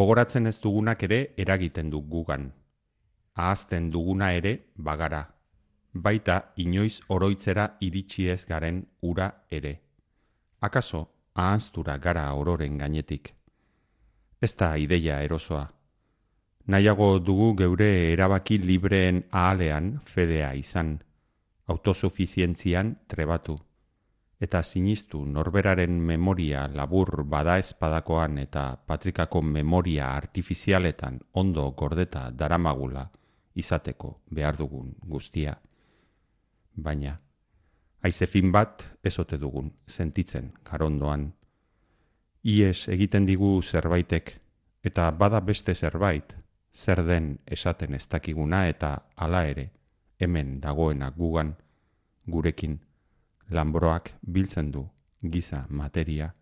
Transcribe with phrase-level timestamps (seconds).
[0.00, 2.46] Gogoratzen ez dugunak ere eragiten du gugan.
[3.36, 4.52] Ahazten duguna ere
[4.86, 5.20] bagara.
[5.92, 9.74] Baita inoiz oroitzera iritsi ez garen ura ere.
[10.60, 11.02] Akaso
[11.34, 13.34] ahaztura gara ororen gainetik.
[14.40, 15.68] Ez da ideia erosoa.
[16.66, 20.96] Nahiago dugu geure erabaki libreen ahalean fedea izan,
[21.66, 23.60] autosufizientzian trebatu
[24.40, 33.04] eta sinistu norberaren memoria labur bada espadakoan eta patrikako memoria artifizialetan ondo gordeta daramagula
[33.54, 35.54] izateko behar dugun guztia.
[36.76, 37.16] Baina,
[38.02, 41.32] aizefin bat ezote dugun sentitzen karondoan.
[42.44, 44.38] Ies egiten digu zerbaitek
[44.84, 46.32] eta bada beste zerbait,
[46.72, 49.70] zer den esaten ez dakiguna eta hala ere,
[50.20, 51.56] hemen dagoena gugan,
[52.26, 52.78] gurekin,
[53.50, 54.88] lambroak biltzen du
[55.22, 56.32] giza materia.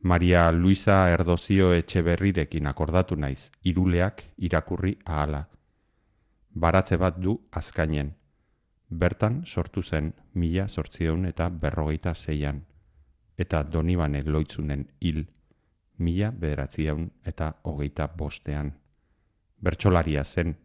[0.00, 5.44] Maria Luisa Erdozio Etxeberrirekin akordatu naiz iruleak irakurri ahala.
[6.54, 8.14] Baratze bat du azkainen.
[8.90, 12.64] Bertan sortu zen mila sortzion eta berrogeita zeian.
[13.38, 15.26] Eta donibane loitzunen hil
[15.98, 18.72] mila bederatzion eta hogeita bostean.
[19.60, 20.56] Bertxolaria zen,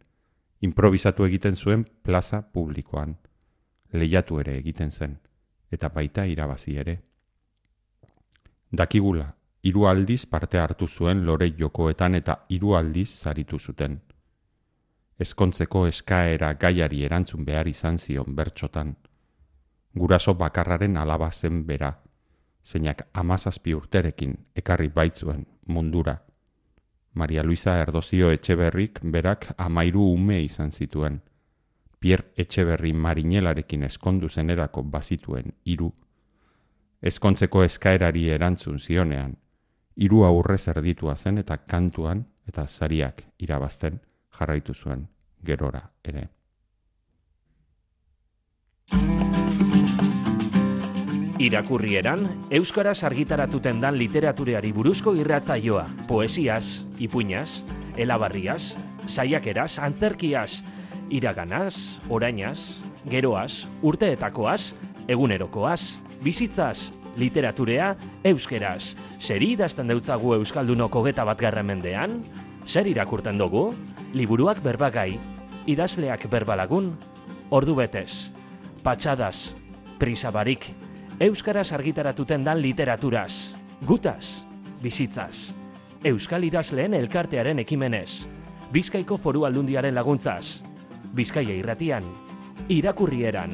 [0.60, 3.16] improvisatu egiten zuen plaza publikoan
[3.92, 5.18] lehiatu ere egiten zen,
[5.70, 7.00] eta baita irabazi ere.
[8.72, 14.00] Dakigula, hiru aldiz parte hartu zuen lore jokoetan eta hiru aldiz zaritu zuten.
[15.18, 18.96] Ezkontzeko eskaera gaiari erantzun behar izan zion bertxotan.
[19.94, 21.92] Guraso bakarraren alaba zen bera,
[22.64, 26.16] zeinak amazazpi urterekin ekarri baitzuen mundura.
[27.14, 31.20] Maria Luisa Erdozio Etxeberrik berak amairu ume izan zituen.
[32.04, 35.88] Pierre Etxeberri marinelarekin eskondu zenerako bazituen hiru
[37.04, 39.34] ezkontzeko eskaerari erantzun zionean,
[39.96, 44.00] hiru aurre zerditua zen eta kantuan eta zariak irabazten
[44.38, 45.06] jarraitu zuen
[45.44, 46.28] gerora ere.
[51.44, 52.28] Irakurrieran,
[52.60, 57.64] Euskaraz argitaratuten dan literatureari buruzko irratzaioa, poesiaz, ipuñaz,
[57.96, 58.76] elabarriaz,
[59.08, 60.62] saiakeraz, antzerkiaz,
[61.10, 64.74] iraganaz, orainaz, geroaz, urteetakoaz,
[65.08, 65.94] egunerokoaz,
[66.24, 67.94] bizitzaz, literaturea,
[68.24, 68.94] euskeraz.
[69.20, 72.22] Zer idazten deutzagu Euskaldunoko geta bat mendean?
[72.66, 73.74] Zer irakurten dugu?
[74.14, 75.18] Liburuak berbagai,
[75.66, 76.96] idazleak berbalagun,
[77.50, 78.30] ordu betez,
[78.82, 79.54] patxadas,
[79.98, 80.70] prisabarik,
[81.20, 83.54] Euskaraz argitaratuten dan literaturaz,
[83.86, 84.42] gutaz,
[84.82, 85.52] bizitzaz,
[86.04, 88.26] Euskal idazleen elkartearen ekimenez,
[88.74, 90.60] Bizkaiko foru aldundiaren laguntzaz,
[91.14, 92.02] Bizkaia irratian,
[92.74, 93.52] irakurrieran.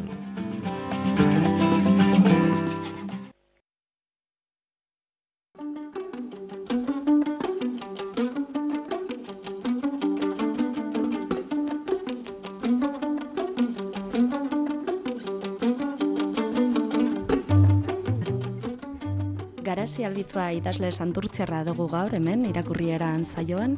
[19.60, 23.76] Garasi albizua idazle santurtziarra dugu gaur hemen irakurrieran zaioan,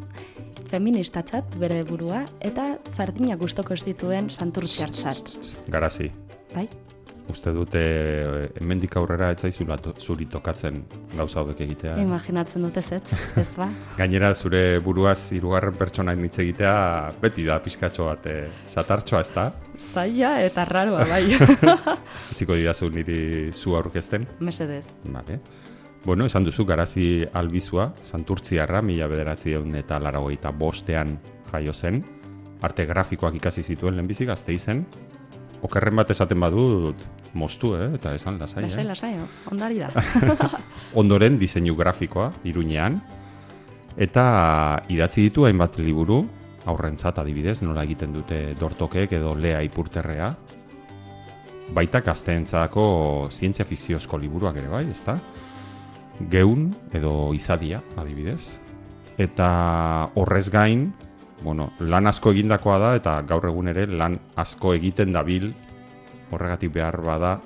[0.72, 5.36] feministatzat bere burua eta sardina gustoko ez dituen santurtziartzat.
[5.72, 6.08] Garazi.
[6.54, 6.66] Bai?
[7.30, 9.64] Uste dute eh, hemendik aurrera ez zaizu
[9.98, 10.82] zuri tokatzen
[11.14, 11.94] gauza hauek egitea.
[12.02, 13.68] Imaginatzen dute ez, ez ba?
[14.00, 16.74] Gainera zure buruaz hirugarren pertsona hitz egitea
[17.22, 19.50] beti da pizkatxo bat eh, satartxoa ez da?
[19.78, 21.24] Zaila eta raroa bai.
[22.32, 24.26] Utziko didazu niri zu aurkezten?
[24.40, 24.88] Mesedez.
[25.04, 25.40] Vale.
[26.04, 31.18] Bueno, esan duzu garazi albizua, santurtziarra, mila bederatzi eta laragoita bostean
[31.52, 32.02] jaio zen.
[32.60, 34.84] Arte grafikoak ikasi zituen lehenbizik, azte izen.
[35.62, 36.96] Okerren bat esaten badut,
[37.34, 37.92] moztu, eh?
[37.94, 38.64] eta esan lasai.
[38.64, 38.88] Lasai, eh?
[38.88, 39.12] lasai,
[39.52, 39.90] ondari da.
[41.00, 42.98] Ondoren diseinu grafikoa, iruñean.
[43.96, 46.24] Eta idatzi ditu hainbat liburu,
[46.66, 50.34] aurrentzat adibidez, nola egiten dute dortokek edo lea ipurterrea.
[51.72, 52.84] Baita gazteentzako
[53.30, 55.20] zientzia fikziozko liburuak ere bai, ezta?
[56.30, 58.60] Geun edo izadia, adibidez.
[59.20, 60.92] Eta horrez gain,
[61.42, 65.52] bueno, lan asko egindakoa da eta gaur egun ere lan asko egiten dabil
[66.32, 67.36] horregatik behar bada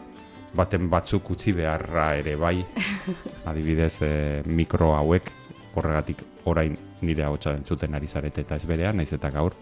[0.57, 2.61] baten batzuk utzi beharra ere bai.
[3.51, 5.33] Adibidez, e, mikro hauek
[5.77, 9.57] horregatik orain nire hau entzuten ari zarete eta ez berean, naiz eta gaur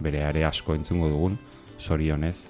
[0.00, 1.36] bere are asko entzungo dugun,
[1.76, 2.48] sorionez,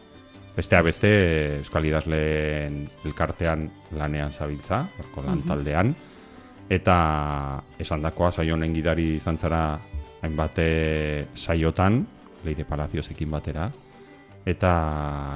[0.61, 1.11] Bestea beste
[1.57, 3.63] Euskal Idazleen elkartean
[3.97, 5.47] lanean zabiltza, orko lan mhm.
[5.49, 5.93] taldean.
[6.69, 6.97] Eta
[7.81, 9.63] esan dakoa saionen gidari izan zara
[10.21, 10.67] hainbate
[11.33, 12.03] saiotan,
[12.45, 13.71] leire palaziosekin batera.
[14.45, 14.75] Eta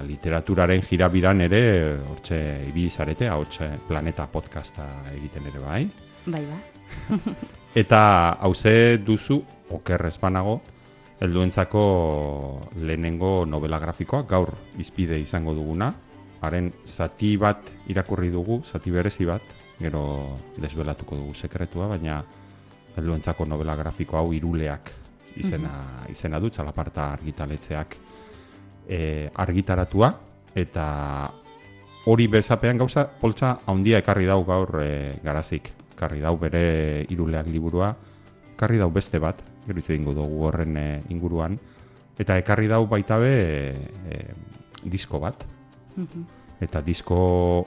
[0.04, 1.62] literaturaren jirabiran ere,
[2.10, 5.82] hortxe ibizarete, hortxe planeta podcasta egiten ere bai.
[6.26, 6.60] Bai, ba.
[7.84, 8.04] Eta
[8.44, 9.40] hauze duzu,
[9.72, 10.60] okerrez banago,
[11.20, 15.92] helduentzako lehenengo novela grafikoa, gaur izpide izango duguna,
[16.44, 22.20] haren zati bat irakurri dugu, zati berezi bat, gero desbelatuko dugu sekretua, baina
[22.96, 24.92] helduentzako novela grafiko hau iruleak
[25.40, 27.96] izena, izena du, txalaparta argitaletzeak
[28.88, 30.12] e, argitaratua,
[30.54, 30.86] eta
[32.06, 35.72] hori bezapean gauza, poltsa handia ekarri dau gaur e, garazik.
[35.94, 37.92] Ekarri dau bere iruleak liburua,
[38.54, 41.58] ekarri dau beste bat, gero hitz egingo dugu horren e, inguruan,
[42.18, 43.34] eta ekarri dau baita be
[43.74, 44.22] e,
[44.84, 45.46] disko bat.
[46.64, 47.16] Eta disko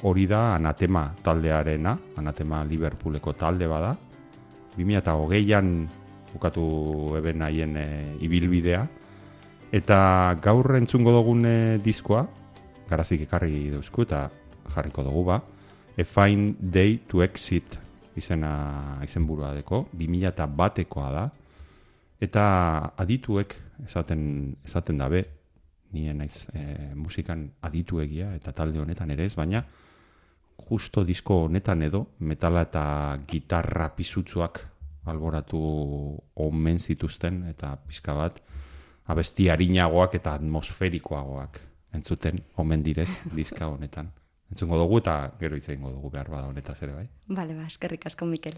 [0.07, 3.93] hori da Anatema taldearena, Anatema Liverpooleko talde bada.
[4.77, 5.69] 2008an
[6.33, 6.67] bukatu
[7.19, 7.87] eben haien e,
[8.23, 8.85] ibilbidea.
[9.71, 9.99] Eta
[10.41, 12.23] gaur entzungo dugun e, diskoa,
[12.87, 14.29] garazik ekarri dauzku eta
[14.73, 15.41] jarriko dugu ba,
[15.97, 17.86] A Fine Day to Exit
[18.17, 21.25] izena izenburua deko, 2000 batekoa da,
[22.21, 22.45] eta
[22.97, 23.55] adituek
[23.85, 24.21] esaten,
[24.65, 25.23] esaten dabe,
[25.93, 29.63] nien naiz e, musikan aditu egia eta talde honetan ere ez, baina
[30.67, 32.83] justo disko honetan edo metala eta
[33.29, 34.63] gitarra pisutsuak
[35.07, 35.59] alboratu
[36.43, 38.41] omen zituzten eta pizka bat
[39.07, 41.61] abesti harinagoak eta atmosferikoagoak
[41.95, 44.11] entzuten omen direz diska honetan.
[44.51, 47.07] Entzungo dugu eta gero hitz egingo dugu behar bada honetaz ere bai.
[47.27, 48.53] Bale, ba, eskerrik asko, Mikel.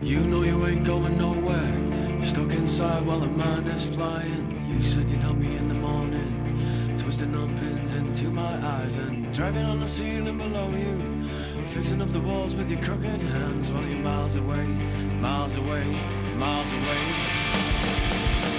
[0.00, 1.78] You know you ain't going nowhere.
[2.18, 4.58] You're stuck inside while the mind is flying.
[4.68, 6.96] You said you'd help me in the morning.
[6.98, 11.24] Twisting on pins into my eyes and dragging on the ceiling below you.
[11.64, 14.66] Fixing up the walls with your crooked hands while you're miles away,
[15.20, 15.84] miles away,
[16.36, 17.02] miles away.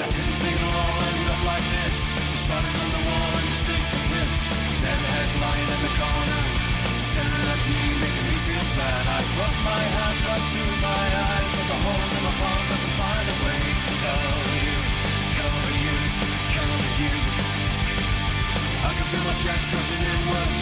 [0.04, 2.14] I didn't think it'll all end up like this.
[2.14, 3.56] The spiders on the wall and you
[5.44, 6.42] lying in the corner,
[7.10, 9.04] staring at me, making me feel bad.
[9.10, 13.26] I put my hands up to my eyes, the holes in my palms can find
[13.34, 14.78] a way to cover you,
[15.40, 15.98] cover you,
[16.54, 17.14] cover you.
[18.84, 20.62] I can feel my chest rushing inwards,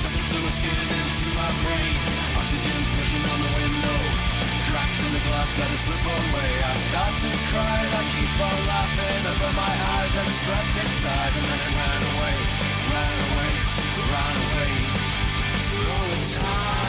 [0.00, 1.96] sucking through my skin into my brain.
[2.40, 3.98] Oxygen pushing on the window,
[4.70, 6.52] cracks in the glass let it slip away.
[6.62, 11.34] I start to cry, I keep on laughing over my eyes, and stress gets thighs,
[11.36, 12.36] and then it ran away,
[12.90, 13.55] ran away,
[14.10, 14.74] run away
[15.82, 16.85] from time.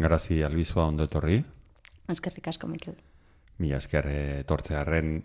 [0.00, 1.40] Garazi albizua ondo etorri.
[2.10, 2.96] Eskerrik asko, Mikel.
[3.60, 5.18] Mila esker eh, etortzearen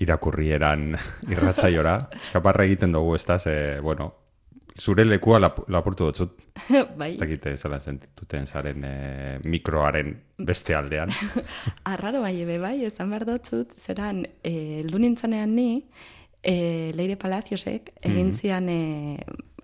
[0.00, 0.94] irakurrieran
[1.32, 1.98] irratzaiora.
[2.22, 4.08] Eskaparra egiten dugu, ez da, ze, bueno,
[4.80, 6.40] zure lekua lap, lapurtu dutzut.
[7.00, 10.14] bai, Eta egite zela sentituten zaren eh, mikroaren
[10.48, 11.12] beste aldean.
[11.92, 15.70] arraro bai, ebe bai, esan behar dotzut, zeran, eh, heldu nintzanean ni,
[16.42, 19.20] eh, Leire Palaciosek, egin zian eh,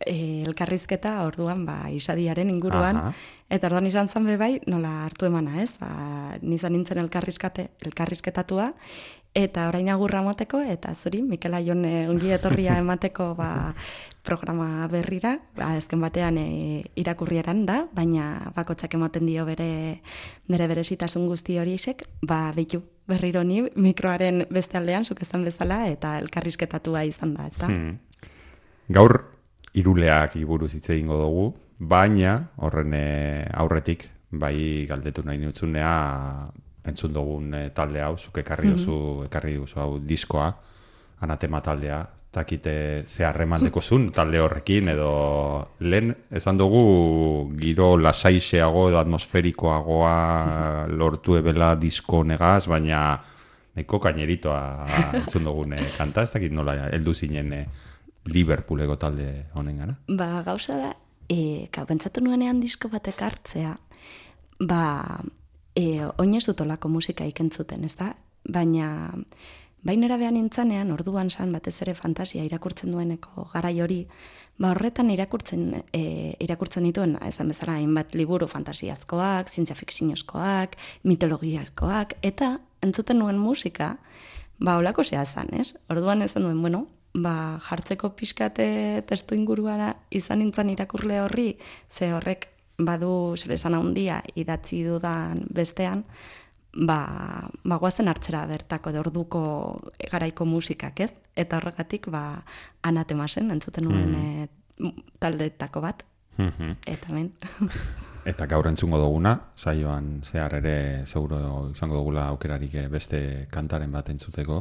[0.06, 3.12] eh, elkarrizketa orduan, ba, isadiaren inguruan, Aha.
[3.50, 5.76] eta orduan izan zen be bai, nola hartu emana, ez?
[5.80, 8.72] Ba, nizan nintzen elkarrizkate, elkarrizketatua,
[9.34, 13.52] eta orain agurra moteko, eta zuri, Mikel Aion eh, ongi etorria emateko ba,
[14.22, 16.46] programa berrira, ba, ezken batean e,
[16.98, 20.00] irakurrieran da, baina bakotxak ematen dio bere
[20.48, 25.86] bere berezitasun guzti hori isek, ba, behitu berriro ni mikroaren beste aldean, zuk esan bezala,
[25.90, 27.68] eta elkarrizketatua izan da, ez da?
[27.68, 27.98] Hmm.
[28.92, 29.18] Gaur
[29.74, 31.46] iruleak iburuz hitz egingo dugu,
[31.78, 35.92] baina horren eh, aurretik bai galdetu nahi nutzunea
[36.88, 38.96] entzun dugun eh, talde hau, zuk ekarri duzu,
[39.28, 40.48] ekarri duzu hau diskoa,
[41.22, 42.00] anatema taldea,
[42.32, 45.12] takite ze harremandeko zun talde horrekin, edo
[45.80, 50.16] lehen esan dugu giro lasaixeago edo atmosferikoagoa
[51.00, 53.20] lortu ebela disko negaz, baina
[53.76, 54.60] nahiko kaineritoa
[55.22, 57.54] entzun dugun eh, kanta, ez dakit nola heldu zinen
[58.30, 59.96] Liverpooleko talde honen gara.
[60.08, 60.92] Ba, gauza da,
[61.28, 63.72] e, ka, pentsatu nuenean disko batek hartzea,
[64.60, 64.84] ba,
[65.74, 68.12] e, oinez dut olako musika ikentzuten, ez da?
[68.42, 69.10] Baina,
[69.86, 74.00] bainera behan nintzanean, orduan san batez ere fantasia irakurtzen dueneko garai hori,
[74.58, 80.76] ba horretan irakurtzen, e, irakurtzen dituen, esan bezala, hainbat liburu fantasiazkoak, zientzia fikziozkoak,
[81.08, 83.96] mitologiazkoak, eta entzuten nuen musika,
[84.62, 85.72] ba olako zea zan, ez?
[85.90, 91.58] Orduan esan duen, bueno, ba jartzeko pixkate testu inguruara izan nintzen irakurle horri,
[91.90, 96.04] ze horrek badu zer esan handia idatzi dudan bestean,
[96.72, 99.42] ba, ba guazen hartzera bertako orduko
[100.10, 101.12] garaiko musikak, ez?
[101.36, 102.42] Eta horregatik, ba,
[102.82, 104.48] anatemasen, entzuten nuen e,
[105.20, 106.04] taldeetako bat,
[106.38, 106.76] Mhm.
[106.86, 107.32] eta hemen.
[108.24, 114.08] Eta gaur entzungo duguna, saioan zehar ere seguro izango dugula aukerarik eh, beste kantaren bat
[114.08, 114.60] entzuteko,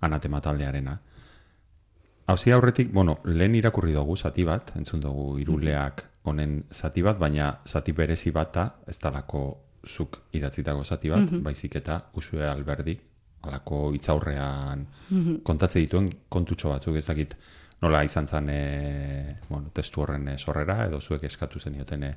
[0.00, 0.98] anatema taldearena.
[2.32, 5.98] Hauzi aurretik, bueno, lehen irakurri dugu zati bat, entzun dugu iruleak
[6.30, 9.42] honen zati bat, baina zati berezi bata, ez talako
[9.84, 12.94] zuk idatzitako zati bat, baizik eta usue alberdi,
[13.44, 14.86] alako hitzaurrean
[15.44, 17.36] kontatze dituen kontutxo batzuk ez dakit
[17.82, 18.60] nola izan zen e,
[19.50, 22.12] bueno, testu horren e, sorrera, edo zuek eskatu zenioten e,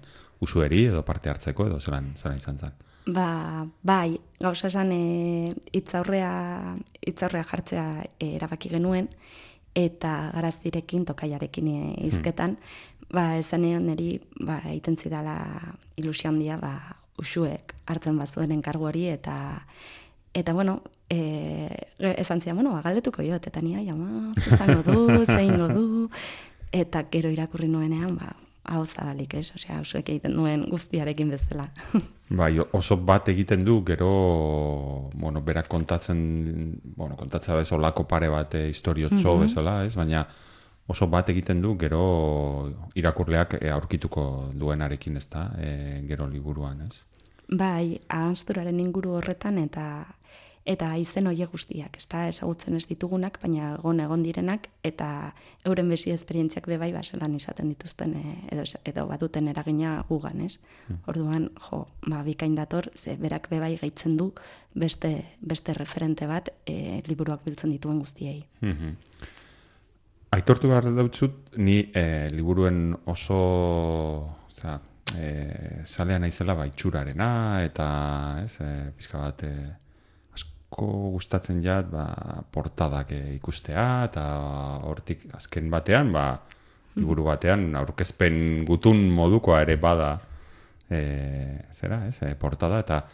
[0.45, 2.83] usueri, edo parte hartzeko, edo zelan, zelan izan zen.
[3.11, 6.35] Ba, bai, gauza esan e, itzaurrea,
[7.01, 7.87] itzaurrea jartzea
[8.19, 9.09] e, erabaki genuen,
[9.75, 11.67] eta garaztirekin, tokaiarekin
[12.07, 12.55] izketan,
[13.11, 15.35] ba, esan niri, ba, egiten zidala
[15.99, 19.35] ilusio handia, ba, usuek hartzen bazuen enkargu hori, eta,
[20.33, 21.69] eta bueno, e,
[22.15, 25.05] esan zidan, bueno, ba, galdetuko jot, eta nia, jama, izango du,
[25.35, 25.85] zeingo du,
[26.71, 28.33] eta gero irakurri nuenean, ba,
[28.65, 29.51] hau zabalik, ez?
[29.55, 31.67] Osea, usuek egiten duen guztiarekin bezala.
[32.39, 34.09] Bai, oso bat egiten du, gero,
[35.13, 36.19] bueno, berak kontatzen,
[36.97, 39.93] bueno, kontatzea bez olako pare bat e, historiotxo bezala, ez?
[39.99, 40.25] Baina
[40.87, 42.01] oso bat egiten du, gero
[42.97, 44.25] irakurleak e, aurkituko
[44.57, 47.05] duenarekin, ez da, e, gero liburuan, ez?
[47.45, 49.85] Bai, ahansturaren inguru horretan eta
[50.65, 55.07] eta izen hoie guztiak, ez da, ezagutzen ez ditugunak, baina egon egon direnak, eta
[55.69, 60.57] euren bezi esperientziak bebai baselan izaten dituzten, e, edo, edo baduten eragina gugan, ez?
[61.11, 64.31] Orduan, jo, ba, bikain dator, ze berak bebai gaitzen du
[64.73, 68.41] beste, beste referente bat e, liburuak biltzen dituen guztiei.
[68.61, 68.97] Mhm.
[70.35, 73.37] Aitortu behar dautzut, ni e, liburuen oso,
[74.49, 74.79] oza,
[75.13, 77.87] e, zalea naizela ba, itxurarena, eta,
[78.43, 79.84] ez, e, pizka bat, e,
[80.75, 84.23] asko gustatzen jat, ba, portadak e, ikustea, eta
[84.83, 86.41] hortik azken batean, ba,
[86.95, 90.19] liburu batean, aurkezpen gutun modukoa ere bada,
[90.89, 93.05] e, zera, ez, e, portada, eta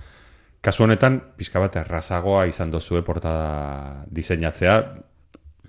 [0.61, 4.81] kasu honetan, pizka bat errazagoa izan dozue portada diseinatzea,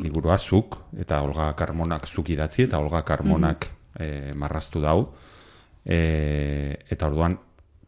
[0.00, 3.68] liburua zuk, eta Olga Carmonak zuk idatzi, eta Olga Carmonak
[4.00, 5.12] eh, marraztu dau.
[5.84, 7.36] E, eta orduan,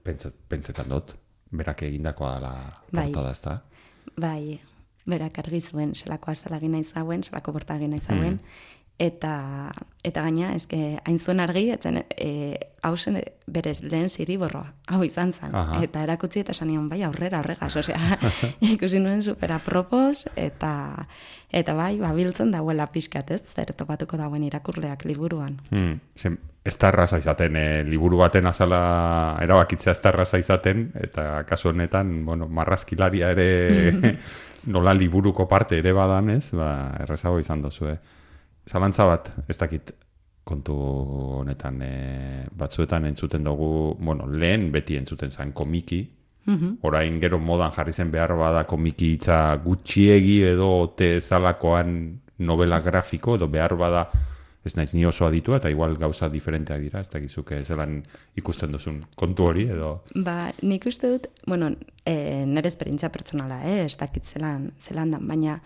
[0.04, 1.14] pentsetan dut,
[1.50, 2.52] berak egindakoa dela
[2.92, 3.06] Bai.
[3.06, 3.62] portada, ez da?
[4.16, 4.60] Bai,
[5.06, 8.38] berak argi zuen, zelako azalagin nahi zauen, zelako bortagin nahi zauen,
[8.98, 9.72] eta,
[10.06, 12.54] eta gaina, eske, hain zuen argi, etzen, e,
[12.86, 13.18] hau zen
[13.50, 15.80] berez lehen ziriborroa, hau izan zen, Aha.
[15.82, 18.18] eta erakutsi eta esan nion, bai, aurrera, horregaz, osea,
[18.74, 21.08] ikusi nuen supera propos, eta,
[21.50, 25.58] eta bai, babiltzen dauela pixkat, ez, zer topatuko dauen irakurleak liburuan.
[25.72, 25.98] Hmm.
[26.14, 28.80] Zen, ez da erraza izaten, e, liburu baten azala
[29.42, 33.94] erabakitzea ez da erraza izaten, eta kasu honetan, bueno, marrazkilaria ere
[34.74, 37.98] nola liburuko parte ere badan ez, ba, errezago izan dozu, eh?
[38.66, 39.92] Zalantza bat, ez dakit
[40.44, 40.74] kontu
[41.40, 46.02] honetan e, batzuetan entzuten dugu, bueno, lehen beti entzuten zen komiki,
[46.46, 46.78] Mhm.
[46.82, 53.36] orain gero modan jarri zen behar bada komiki hitza gutxiegi edo te zalakoan novela grafiko
[53.36, 54.10] edo behar bada
[54.64, 58.02] ez naiz ni oso aditua eta igual gauza diferenteak dira, ez dakizuke zelan
[58.36, 60.02] ikusten duzun kontu hori edo...
[60.14, 61.70] Ba, nik uste dut, bueno,
[62.04, 65.58] e, nire esperientzia pertsonala, eh, ez dakit zelan, zelan dan, baina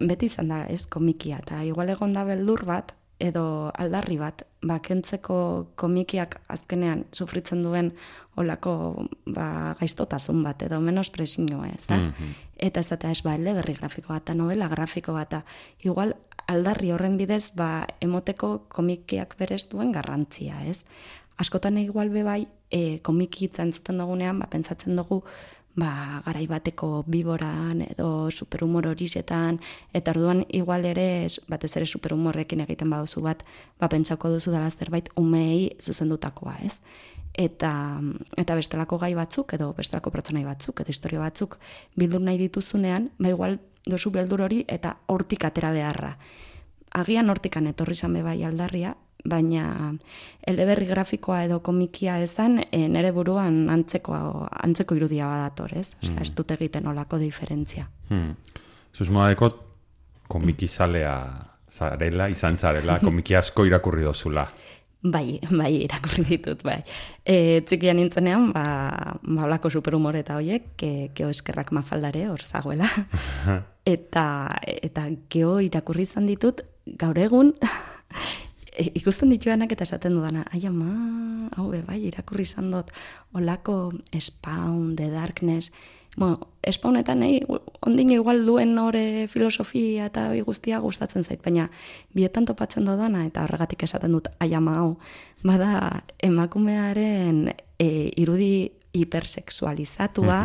[0.00, 4.78] beti izan da ez komikia, eta igual egon da beldur bat, edo aldarri bat, ba,
[4.80, 5.36] kentzeko
[5.78, 7.92] komikiak azkenean sufritzen duen
[8.40, 8.72] olako
[9.28, 11.98] ba, gaiztotasun bat, edo menospresioa, ez da?
[11.98, 12.32] Mhm.
[12.56, 15.42] Eta ez eta ez ba, eleberri grafiko bat, eta novela grafiko bat,
[15.84, 16.16] igual
[16.48, 20.84] aldarri horren bidez, ba, emoteko komikiak berez duen garrantzia, ez?
[21.36, 25.22] Askotan igual be bai, e, komiki hitza entzuten dugunean, ba, pentsatzen dugu,
[25.76, 29.60] ba, garai bateko biboran edo superhumor horizetan,
[29.94, 33.44] eta orduan igual ere, batez ere superhumorrekin egiten baduzu bat,
[33.78, 36.80] ba, pentsako duzu dela zerbait umei zuzendutakoa, ez?
[37.38, 37.72] Eta,
[38.36, 41.58] eta bestelako gai batzuk, edo bestelako pertsonai batzuk, edo historia batzuk
[41.96, 46.16] bildur nahi dituzunean, ba igual dozu beldur hori eta hortik atera beharra.
[46.90, 49.92] Agian hortikan etorri izan be bai aldarria, baina
[50.46, 54.14] eleberri grafikoa edo komikia ezan, e, nere buruan antzeko,
[54.64, 55.92] antzeko irudia badator, ez?
[56.02, 57.86] Osea, ez dut egiten olako diferentzia.
[58.08, 58.34] Hmm.
[58.92, 59.60] Susmoa dekot
[60.30, 61.14] komikizalea
[61.70, 64.46] zarela, izan zarela, komiki asko irakurri dozula.
[65.00, 66.82] Bai, bai, irakurri ditut, bai.
[67.24, 68.64] E, txikian nintzenean, ba,
[69.22, 72.88] ba olako superhumor eta hoiek, ke, keo eskerrak mafaldare hor zagoela.
[73.94, 74.26] eta,
[74.68, 76.60] eta geo irakurri izan ditut,
[77.00, 77.54] gaur egun,
[78.80, 80.90] ikusten dituanak eta esaten dudana, ai ama,
[81.56, 82.92] hau bai, irakurri izan dut,
[83.34, 85.72] olako Spawn, The Darkness,
[86.16, 87.40] bueno, espaunetan nahi,
[87.86, 91.68] ondino igual duen hore filosofia eta hori guztia gustatzen zait, baina
[92.16, 94.90] bietan topatzen dodana eta horregatik esaten dut ai ama hau,
[95.46, 100.40] bada emakumearen e, irudi hipersexualizatua,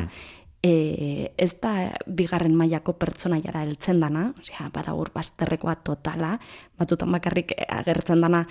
[0.66, 1.74] e, ez da
[2.08, 6.36] bigarren mailako pertsonaiara heltzen dana, osea, bada hor bazterrekoa totala,
[6.80, 8.46] batzutan bakarrik agertzen dana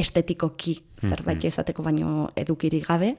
[0.00, 3.14] estetikoki zerbait izateko baino edukirik gabe,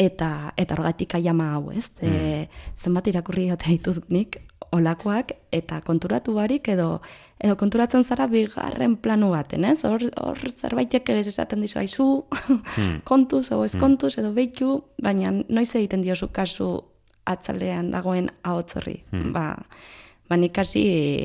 [0.00, 1.88] eta eta horregatik aiama hau, ez?
[2.02, 2.48] E,
[2.82, 4.40] zenbat irakurri ote ditut nik
[4.74, 6.98] olakoak eta konturatu barik edo
[7.38, 9.84] edo konturatzen zara bigarren planu baten, ez?
[9.86, 12.08] Hor hor zerbaitek esaten dizu aizu,
[13.10, 16.74] kontuz edo ez kontuz edo beitu, baina noiz egiten diozu kasu
[17.30, 18.98] atzaldean dagoen ahots horri.
[19.32, 19.54] Ba,
[20.28, 20.82] ba nik hasi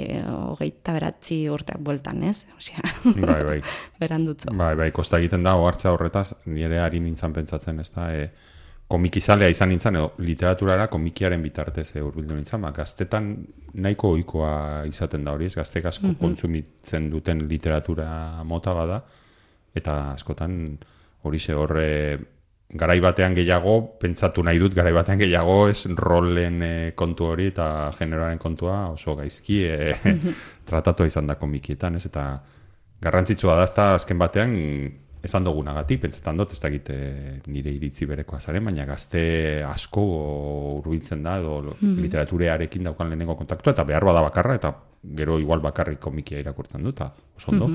[0.10, 2.44] eh, hogeita beratzi urteak bueltan, ez?
[2.58, 2.84] Osea,
[3.16, 3.58] Bai, bai.
[4.00, 4.54] berandutzo.
[4.56, 8.30] Bai, bai, kosta egiten da, ohartza horretaz, nire ari nintzen pentsatzen, ez da, e,
[8.90, 13.32] komikizalea izan nintzen, edo literaturara komikiaren bitartez e, urbildu nintzen, ba, gaztetan
[13.74, 18.10] nahiko ohikoa izaten da hori, ez gaztek asko kontsumitzen duten literatura
[18.50, 19.04] mota bada,
[19.78, 20.56] eta askotan
[21.24, 21.90] hori horre
[22.70, 27.90] garai batean gehiago, pentsatu nahi dut, garai batean gehiago ez rolen e, kontu hori eta
[27.98, 29.96] generoaren kontua oso gaizki e,
[30.70, 32.06] tratatua izan da komikietan, ez?
[32.06, 32.26] Eta
[33.02, 34.58] garrantzitsua da, ezta azken batean
[35.24, 39.22] esan dugunagatik, pentsetan dut, ez dakit eh, nire iritzi berekoa zaren, baina gazte
[39.68, 40.04] asko
[40.78, 44.72] hurbiltzen da, edo literaturearekin daukan lehenengo kontaktua, eta behar bada bakarra, eta
[45.20, 47.68] gero igual bakarrik komikia irakurtzen dut, eta oso ondo,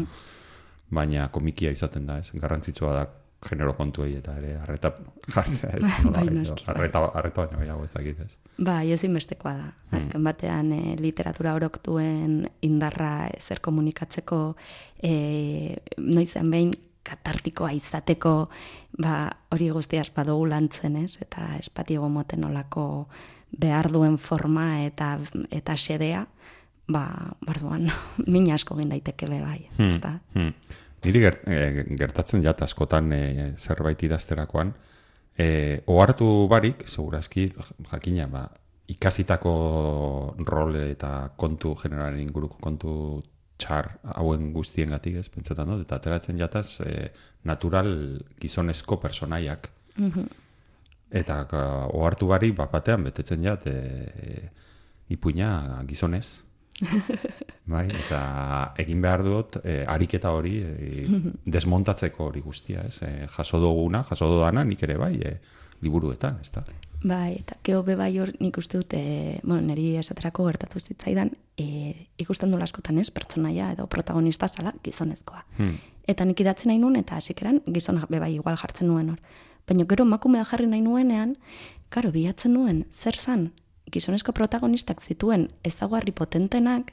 [0.95, 3.05] baina komikia izaten da, ez, garrantzitsua da
[3.45, 4.93] genero kontuei eta ere arreta
[5.35, 8.39] jartzea, ez, nola, Bai, noski, arreta, arreta baino gehiago ez dakit, ez.
[8.59, 9.69] Bai, ezinbestekoa da.
[9.99, 14.41] Azken batean e, literatura orok duen indarra zer komunikatzeko
[15.03, 18.35] e, noizen behin katartikoa izateko
[18.99, 21.19] ba, hori guztiaz badugu lantzen, ez?
[21.23, 22.87] Eta espatiago moten olako
[23.61, 25.19] behar duen forma eta
[25.55, 26.25] eta xedea,
[26.89, 27.05] ba,
[27.45, 27.91] barduan,
[28.33, 30.19] min asko egin daiteke be bai, ezta?
[30.35, 30.81] Hmm.
[31.05, 34.73] Niri ger, eh, gertatzen jat askotan eh, zerbait idazterakoan,
[35.37, 37.51] eh, ohartu barik, segurazki,
[37.91, 38.49] jakina, ba,
[38.89, 39.55] ikasitako
[40.45, 43.23] role eta kontu generalen inguruko kontu
[43.61, 47.09] txar hauen guztiengatik ez, pentsetan dut, eta ateratzen jataz eh,
[47.45, 47.91] natural
[48.41, 49.71] gizonezko personaiak.
[51.15, 51.63] Eta ka,
[51.95, 54.51] ohartu barik, bat batean betetzen jat, eh,
[55.15, 56.43] ipuina gizonez.
[57.75, 58.21] bai, eta
[58.83, 61.05] egin behar dut e, ariketa hori e,
[61.47, 63.01] desmontatzeko hori guztia, ez?
[63.07, 65.37] E, jaso duguna, jaso dudana, nik ere bai, e,
[65.85, 66.65] liburuetan, ez da?
[67.05, 71.35] Bai, eta geho be bai hor nik uste dut, e, bueno, niri esaterako gertatu zitzaidan,
[71.61, 71.67] e,
[72.19, 75.45] ikusten du askotan ez, pertsonaia edo protagonista zala gizonezkoa.
[75.59, 75.77] Hmm.
[76.09, 79.21] Eta nik idatzen nahi nuen, eta hasikeran gizonak bebai igual jartzen nuen hor.
[79.69, 81.37] Baina gero emakumea jarri nahi nuenean,
[81.93, 83.51] karo, bilatzen nuen, zer zan,
[83.93, 86.93] gizonezko protagonistak zituen ezaguarri potentenak,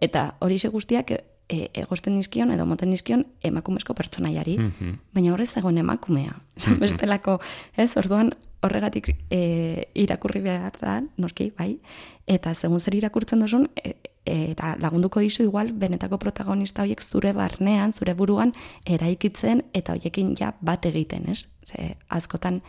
[0.00, 4.94] eta hori guztiak e, egosten nizkion edo moten nizkion emakumezko pertsonaiari, Mhm.
[5.12, 6.36] baina horrez egon emakumea.
[6.80, 7.40] Bestelako,
[7.76, 11.78] ez, orduan horregatik e, irakurri behar da, noski, bai,
[12.26, 13.94] eta segun zer irakurtzen duzun, e,
[14.26, 18.52] eta lagunduko dizu igual benetako protagonista horiek zure barnean, zure buruan
[18.84, 21.48] eraikitzen eta hoiekin ja bat egiten, ez?
[21.64, 22.60] Ze askotan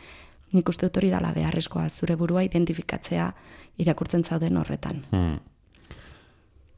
[0.54, 3.32] nik uste dut hori dala beharrezkoa zure burua identifikatzea
[3.78, 5.06] irakurtzen zauden horretan.
[5.12, 5.40] Hmm.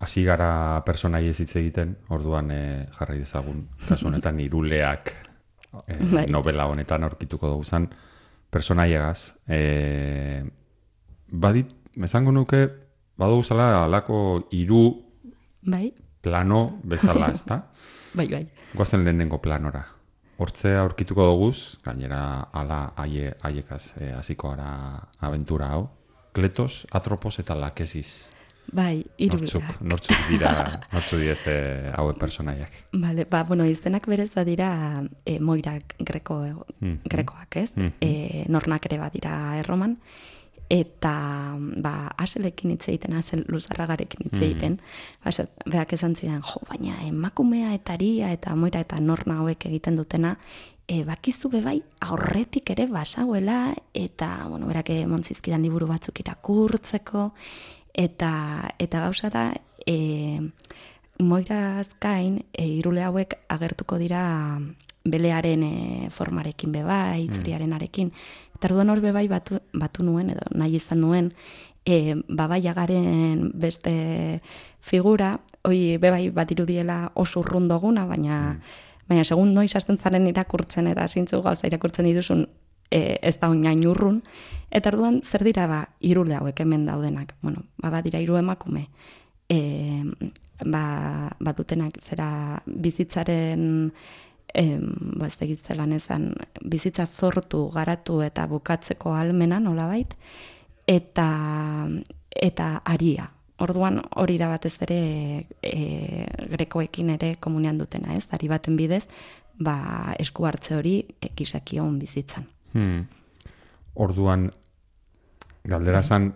[0.03, 5.13] Hasi gara personai ez hitz egiten, orduan eh, jarrai dezagun, kasu honetan iruleak
[5.87, 6.25] eh, Bai.
[6.27, 7.87] novela honetan aurkituko dugu zan,
[8.51, 9.33] personaiegaz.
[9.47, 10.43] Eh,
[11.31, 11.71] badit,
[12.03, 12.67] esango nuke,
[13.17, 14.83] badugu zala alako hiru
[15.63, 15.93] Bai?
[16.21, 17.63] plano bezala, ezta?
[18.17, 18.43] Bai, bai.
[18.75, 19.81] Goazen lehenengo planora.
[20.43, 22.19] Hortze aurkituko doguz, gainera
[22.51, 25.85] ala aie, aiekaz eh, hasiko gara aventura hau.
[26.35, 28.31] Kletos, Atropos eta Lakesis.
[28.73, 29.81] Bai, Nortzuk, iruleak.
[29.91, 30.51] nortzuk dira,
[30.93, 32.75] nortzuk diez eh, haue personaiak.
[32.95, 34.69] Vale, ba, bueno, izenak berez badira
[35.25, 36.41] e, moirak greko,
[36.79, 36.99] Mhm.
[37.11, 37.73] grekoak, ez?
[37.77, 37.91] Mhm.
[38.01, 39.97] E, nornak ere badira erroman.
[40.69, 44.79] Eta, ba, aselekin hitz egiten, asel luzarragarekin hitz egiten.
[45.23, 49.65] Ba, esat- berak esan zidan, jo, baina emakumea eta aria eta moira eta norna hauek
[49.69, 50.37] egiten dutena,
[50.87, 57.33] e, bakizu bebai aurretik ere basauela, eta, bueno, berak montzizkidan liburu batzuk irakurtzeko,
[57.93, 59.53] eta, eta gauza da,
[59.85, 60.39] e,
[61.19, 64.23] moiraz gain, e, irule hauek agertuko dira
[65.03, 68.11] belearen e, formarekin beba, itzuriarenarekin.
[68.63, 71.25] Eta orduan hor bebai batu, batu nuen, edo nahi izan nuen,
[71.83, 73.91] e, babaiagaren beste
[74.79, 75.33] figura,
[75.67, 78.37] hoi bebai bat irudiela oso urrun doguna, baina,
[79.09, 82.45] baina segun noiz hasten zaren irakurtzen eta zintzu gauza irakurtzen dituzun,
[82.87, 84.21] e, ez da oinain urrun.
[84.71, 87.35] Eta orduan zer dira ba irule hauek hemen daudenak.
[87.41, 88.87] Bueno, ba badira hiru emakume.
[89.51, 89.59] E,
[90.63, 93.91] ba, badutenak zera bizitzaren
[94.53, 94.87] em,
[95.19, 100.13] ba ez dakit zelan esan, bizitza sortu, garatu eta bukatzeko almena nolabait
[100.87, 101.87] eta
[102.29, 103.29] eta aria.
[103.61, 104.99] Orduan hori da batez ere
[105.61, 108.25] e, grekoekin ere komunean dutena, ez?
[108.33, 109.05] Ari baten bidez,
[109.59, 112.47] ba esku hartze hori ekisakion bizitzan.
[112.73, 113.05] Hmm.
[113.93, 114.49] Orduan,
[115.69, 116.31] galdera zan,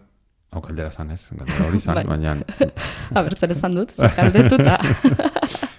[0.53, 2.05] hau galdera zan ez, galdera hori zan, Bai.
[2.05, 2.37] baina
[3.19, 4.77] Abertzen esan dut, zakaldetuta.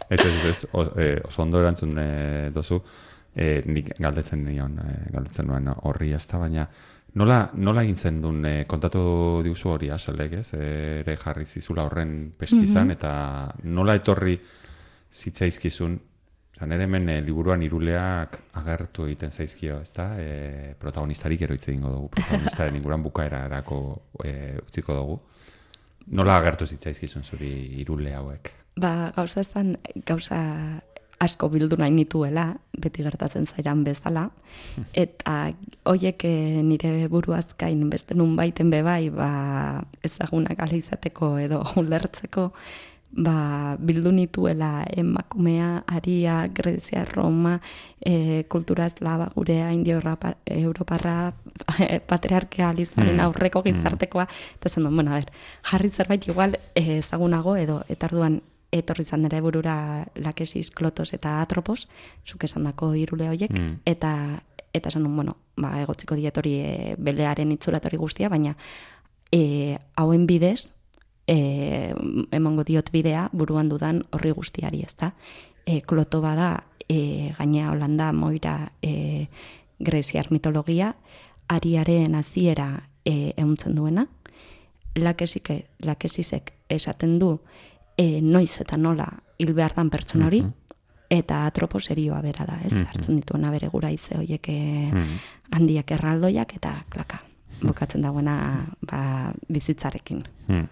[0.09, 2.81] ez, ez, ez, o, eh, oso ondo erantzun eh, dozu,
[3.35, 6.69] eh, nik galdetzen nion, eh, galdetzen nuen horri ez da, baina
[7.15, 9.01] nola, nola egin zen duen, eh, kontatu
[9.45, 13.13] diuzu hori aselek, ez, eh, ere jarri zizula horren peskizan, eta
[13.65, 14.39] nola etorri
[15.13, 15.99] zitzaizkizun,
[16.59, 20.09] Eta nire hemen eh, liburuan iruleak agertu egiten zaizkio, ezta?
[20.19, 23.77] E, protagonistarik ero hitz egingo dugu, protagonistaren inguruan bukaera erako
[24.25, 24.33] e,
[24.65, 25.15] utziko dugu.
[26.19, 28.51] Nola agertu zitzaizkizun zuri irule hauek?
[28.79, 30.39] Ba, gauza ezan, gauza
[31.19, 32.45] asko bildu nahi nituela,
[32.79, 34.29] beti gertatzen zairan bezala,
[35.05, 35.39] eta
[35.91, 39.31] hoiek eh, nire buruazkain beste nun baiten bebai, ba,
[40.07, 42.53] ezagunak izateko edo ulertzeko,
[43.19, 47.57] ba, bildu nituela emakumea, aria, Grezia, Roma,
[47.99, 51.33] e, kultura eslaba, gurea, indio Europa- europarra,
[52.11, 53.25] patriarkealizmoaren Mm.
[53.27, 55.33] aurreko gizartekoa, eta zen duen, bueno, a ber,
[55.65, 61.41] jarri zerbait igual eh, ezagunago edo, eta orduan etorri zan nire burura lakesis, klotos eta
[61.41, 61.89] atropos,
[62.27, 63.81] zuk esan dako irule horiek, Mm.
[63.87, 68.57] eta eta esan bueno, ba, egotziko diet hori e, belearen itzulatori guztia, baina
[69.33, 70.71] e, hauen bidez,
[71.27, 71.95] e,
[72.31, 75.15] emango diot bidea buruan dudan horri guztiari, ezta?
[75.67, 79.29] E, kloto bada, e, gainea Holanda, Moira, e,
[79.79, 80.97] Greziar mitologia,
[81.49, 84.09] ariaren hasiera e, ehuntzen duena,
[84.95, 87.39] lakesike, lakesisek esaten du
[87.99, 89.09] e, noiz eta nola
[89.39, 90.41] hil behar dan pertsona hori,
[91.11, 92.73] eta atropo serioa bera da, ez?
[92.75, 92.87] Mhm.
[92.93, 95.19] Hartzen dituena bere gura ize horiek e, Mhm.
[95.53, 97.21] handiak erraldoiak eta klaka.
[97.63, 100.23] Bukatzen dagoena ba, bizitzarekin.
[100.47, 100.69] Hmm.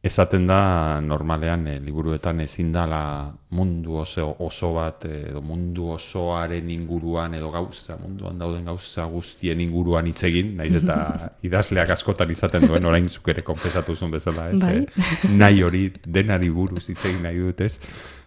[0.00, 6.70] Esaten da normalean eh, liburuetan ezin dala mundu oso, oso bat eh, edo mundu osoaren
[6.72, 10.96] inguruan edo gauza, munduan dauden gauza guztien inguruan hitz egin, nahiz eta
[11.50, 14.62] idazleak askotan izaten duen orain zuk ere konfesatu zuen bezala, ez?
[14.64, 14.78] Bai.
[14.88, 17.76] eh, nahi hori denari buruz hitz egin nahi dut, ez?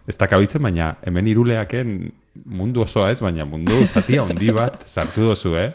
[0.06, 1.94] Ez da kabitzen, baina hemen iruleaken
[2.54, 5.72] mundu osoa ez, baina mundu zatia handi bat sartu dozu, eh?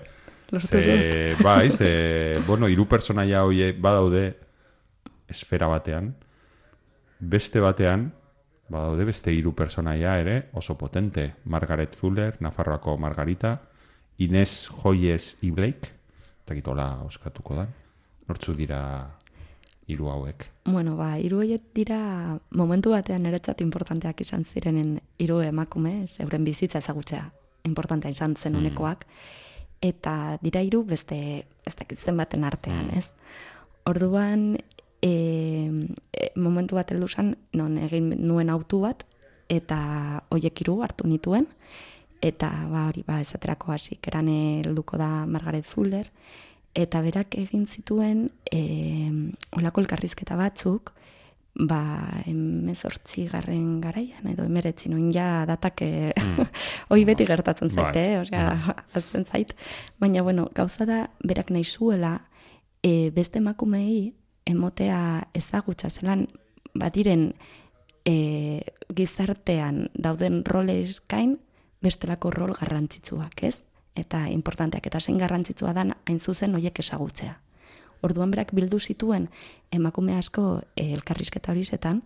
[0.64, 4.30] Ze, bai, ze, bueno, hiru pertsonaia hoie badaude
[5.30, 6.13] esfera batean,
[7.20, 8.10] beste batean,
[8.70, 11.36] badaude beste hiru personaia ere, oso potente.
[11.46, 13.60] Margaret Fuller, Nafarroako Margarita,
[14.18, 15.94] Inez Joyes i Blake,
[16.44, 17.68] eta gitola oskatuko da.
[18.30, 18.82] Nortzu dira
[19.89, 20.46] hiru hauek.
[20.70, 22.00] Bueno, ba, hiru horiek dira
[22.54, 27.26] momentu batean niretzat importanteak izan zirenen hiru emakume, euren bizitza ezagutzea
[27.65, 29.06] importantea izan zen honekoak,
[29.82, 31.18] eta dira hiru beste
[31.65, 33.10] ez dakitzen baten artean, ez?
[33.89, 34.58] Orduan,
[35.02, 35.70] e,
[36.14, 39.06] e, momentu bat heldu zen, non egin nuen autu bat,
[39.50, 39.80] eta
[40.30, 41.48] hoiek hiru hartu nituen,
[42.22, 46.10] eta ba hori, ba, esaterako hasi, eran helduko da Margaret Fuller,
[46.78, 49.10] eta berak egin zituen e,
[49.58, 50.94] olako elkarrizketa batzuk,
[51.60, 51.82] ba,
[52.30, 56.14] emezortzi garren garaian, edo emeretzi noin ja datak eh,
[56.92, 58.04] hoi beti gertatzen zait, Bai.
[58.04, 58.20] eh?
[58.22, 59.56] Osea, azten zait.
[60.00, 62.20] Baina, bueno, gauza da, berak nahi zuela,
[62.84, 64.14] e, beste emakumei
[64.50, 66.28] emotea ezagutza zelan,
[66.74, 67.34] badiren
[68.06, 68.62] e,
[68.96, 71.38] gizartean dauden role eskain,
[71.84, 73.62] bestelako rol garrantzitsuak, ez?
[74.00, 77.38] Eta importanteak, eta zein garrantzitsua dan, hain zuzen hoiek ezagutzea.
[78.06, 79.28] Orduan berak bildu zituen
[79.76, 82.02] emakume asko e, elkarrizketa hori zetan,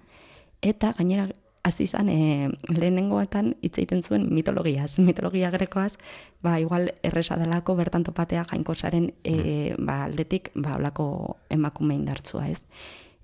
[0.62, 1.30] eta gainera
[1.64, 5.96] hasi izan e, lehenengoetan hitz egiten zuen mitologiaz, mitologia grekoaz,
[6.44, 12.64] ba igual erresa delako bertan topatea jainkosaren e, ba aldetik ba holako emakume indartsua, ez?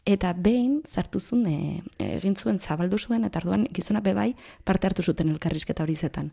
[0.07, 4.31] Eta behin sartu zuen e, egin zuen zabaldu zuen eta orduan gizona bebai
[4.63, 6.31] parte hartu zuten elkarrizketa hori zetan.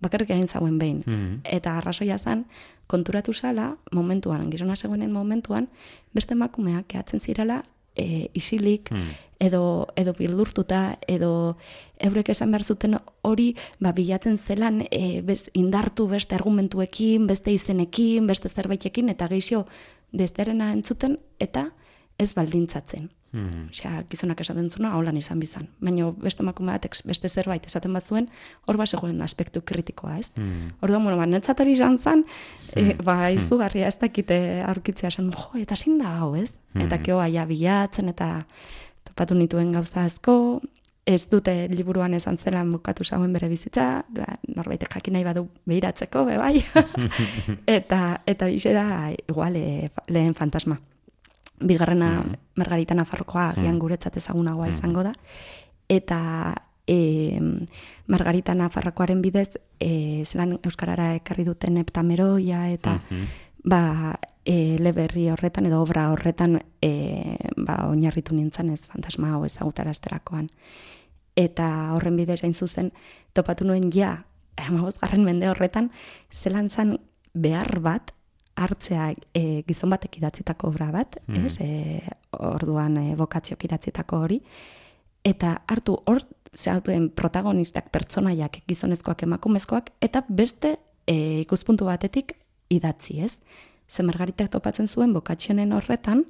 [0.00, 1.02] Bakarrik egin zauen behin.
[1.04, 1.40] Mhm.
[1.42, 2.46] Eta arrazoia zen,
[2.86, 5.68] konturatu zala, momentuan, gizona zegoenen momentuan,
[6.14, 7.64] beste emakumeak gehatzen zirela
[7.98, 9.10] e, isilik, Hmm.
[9.38, 11.56] edo, edo bildurtuta, edo
[11.98, 18.26] eurek esan behar zuten hori ba, bilatzen zelan e, bez, indartu beste argumentuekin, beste izenekin,
[18.26, 19.66] beste zerbaitekin, eta geixo
[20.12, 21.72] desterena entzuten, eta
[22.18, 23.10] ez baldintzatzen.
[23.32, 23.68] Hmm.
[23.70, 25.66] Osea, gizonak esaten zuna, holan izan bizan.
[25.84, 28.30] Baina beste emakume batek beste zerbait esaten bat zuen,
[28.66, 30.30] hor bat zegoen aspektu kritikoa, ez?
[30.38, 30.70] Hmm.
[30.80, 32.24] Orduan, bueno, ba, netzat hori izan zen,
[32.74, 36.54] e, ba, izugarria ez dakite aurkitzea esan, jo, eta zin da hau, ez?
[36.74, 37.02] Eta Mhm.
[37.04, 38.46] keo aia bilatzen, eta
[39.04, 40.60] topatu nituen gauza asko,
[41.08, 46.24] ez dute liburuan esan zelan bukatu zauen bere bizitza, ba, norbaitek jakin nahi badu behiratzeko,
[46.24, 46.64] be bai.
[47.66, 50.80] eta, eta horixe da, igual, e, fa- lehen fantasma.
[51.58, 55.12] Bigarrena, Margarita Nafarrokoa, agian guretzat ezagunagoa izango da.
[55.88, 56.54] Eta
[56.86, 57.40] e,
[58.06, 62.98] Margarita Nafarrokoaren bidez, e, zelan Euskarara ekarri duten heptameroia eta
[63.64, 70.48] ba, e, leberri horretan edo obra horretan e, ba, oinarritu nintzen ez fantasma hau ezagutarazterakoan.
[71.38, 72.92] Eta horren bidez hain zuzen,
[73.36, 74.24] topatu nuen ja,
[74.56, 75.92] garren mende horretan,
[76.32, 76.96] zelan zan
[77.34, 78.14] behar bat,
[78.58, 81.54] hartzea e, gizon batek idatzitako obra bat, ez?
[81.62, 82.00] E,
[82.38, 84.40] orduan e, bokatziok idatzitako hori,
[85.26, 86.22] eta hartu hor
[86.54, 92.36] zehauten protagonistak pertsonaiak gizonezkoak emakumezkoak, eta beste e, ikuspuntu batetik
[92.72, 93.36] idatzi, ez?
[93.88, 96.24] Ze Margaritak topatzen zuen bokatxionen horretan,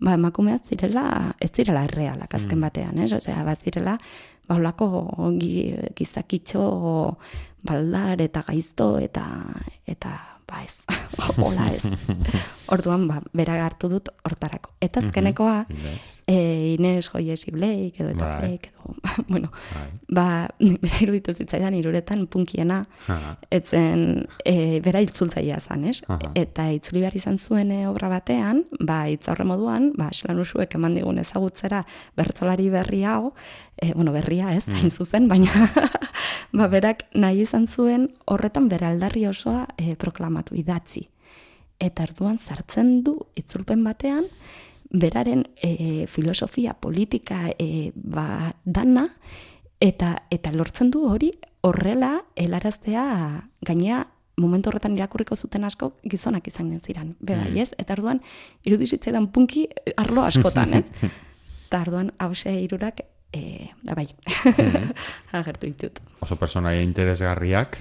[0.00, 1.06] ba, emakumeak zirela,
[1.40, 3.12] ez zirela errealak azken batean, ez?
[3.16, 3.98] Osea, bat zirela,
[4.48, 4.88] ba, holako
[5.38, 6.62] gi, gizakitxo
[7.62, 9.26] baldar eta gaizto eta,
[9.86, 10.16] eta
[10.52, 10.80] ba ez,
[11.40, 11.86] hola ez.
[12.72, 14.72] Orduan, ba, bera hartu dut hortarako.
[14.84, 16.22] Eta azkenekoa, Inez.
[16.28, 16.36] e,
[16.76, 18.38] Inez Joyes Blake edo eta Bai.
[18.40, 18.94] Blake edo,
[19.32, 19.88] bueno, Bai.
[20.08, 20.26] ba,
[20.84, 23.34] bera iruditu zitzaidan iruretan punkiena, Aha.
[23.50, 25.88] etzen e, bera itzultzailea zan?
[25.88, 26.32] Aha.
[26.38, 30.94] Eta itzuli behar izan zuen e, obra batean, ba, itzaurre moduan, ba, eslan usuek eman
[31.00, 31.82] digun ezagutzera
[32.16, 33.32] bertsolari berri hau,
[33.76, 35.50] e, bueno, berria ez, hain zuzen, baina
[36.52, 41.06] ba, berak nahi izan zuen horretan bere aldarri osoa e, proklamatu, idatzi.
[41.82, 44.28] Eta arduan sartzen du itzulpen batean,
[44.92, 49.08] beraren e, filosofia, politika, e, ba, dana,
[49.80, 53.04] eta, eta lortzen du hori horrela helaraztea
[53.66, 54.04] gainea
[54.36, 57.16] momentu horretan irakurriko zuten asko gizonak izan ziren.
[57.20, 57.72] Be bai, ez?
[57.78, 58.22] Eta orduan
[58.64, 60.86] irudizitzaidan punki arlo askotan, ez?
[61.66, 63.00] Eta orduan hause hirurak
[63.32, 64.06] e, da bai,
[65.40, 66.00] agertu ditut.
[66.22, 67.78] Oso personaia interesgarriak,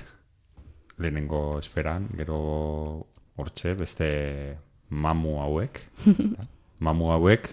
[1.01, 2.41] lehenengo esferan, gero
[3.37, 4.09] hortxe, beste
[4.89, 5.81] mamu hauek,
[6.15, 6.47] ezta?
[6.85, 7.49] mamu hauek,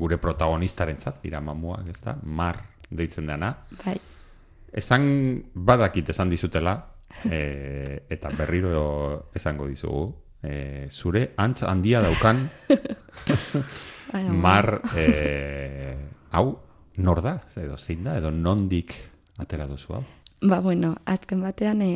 [0.00, 2.16] gure protagonistarentzat dira mamuak, ez da?
[2.22, 3.54] Mar deitzen dena.
[3.84, 3.98] Bai,
[4.70, 5.02] Esan
[5.54, 6.76] badakit esan dizutela,
[7.26, 10.04] e, eta berriro esango dizugu,
[10.42, 12.44] e, zure antz handia daukan
[14.44, 15.96] mar e,
[16.30, 16.69] hau
[17.02, 18.94] nor da, edo zein da, edo nondik
[19.40, 20.04] atera duzu hau.
[20.40, 21.92] Ba, bueno, azken batean e,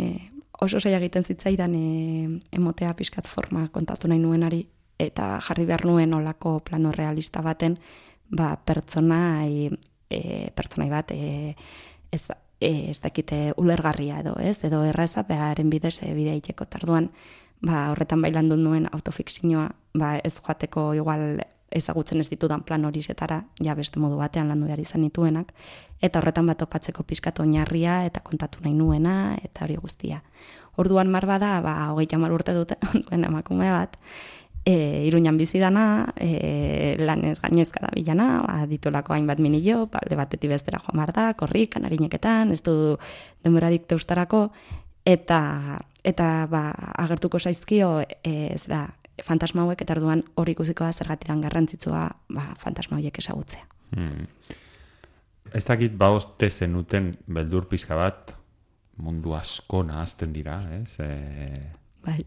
[0.60, 1.84] oso zaila egiten zitzaidan e,
[2.52, 4.64] emotea pixkat forma kontatu nahi nuenari
[5.00, 7.78] eta jarri behar nuen olako plano realista baten
[8.30, 9.70] ba, pertsona e,
[10.10, 11.54] e, pertsonai bat e,
[12.12, 12.26] ez,
[12.60, 14.58] e, ez dakite ulergarria edo, ez?
[14.64, 17.10] Edo erraza beharen bidez e, bidea iteko tarduan,
[17.64, 21.42] ba, horretan bailandu nuen autofikzioa, ba, ez joateko igual
[21.74, 25.52] ezagutzen ez ditudan plan horizetara, ja beste modu batean landu behar izan nituenak,
[26.02, 30.22] eta horretan bat topatzeko pizkatu oinarria eta kontatu nahi nuena, eta hori guztia.
[30.76, 33.98] Orduan mar bada, ba, hogei jamar urte dute, duen emakume bat,
[34.64, 40.50] e, iruñan bizi dana, e, lanez gainezka da bilana, ba, ditolako hainbat minio, balde batetik
[40.50, 42.96] bestera joan bar da, korrik, kanarineketan, ez du
[43.44, 44.48] denborarik teustarako,
[45.04, 46.68] eta eta ba,
[47.00, 48.84] agertuko zaizkio e, zera,
[49.22, 53.66] fantasma hauek eta orduan hori ikusiko da zergatiran garrantzitsua ba, fantasma hauek ezagutzea.
[53.94, 54.26] Hmm.
[55.54, 58.34] Ez dakit baoste zenuten beldur pizka bat
[58.96, 60.98] mundu asko nahazten dira, ez?
[61.00, 61.70] E,
[62.04, 62.20] Bai.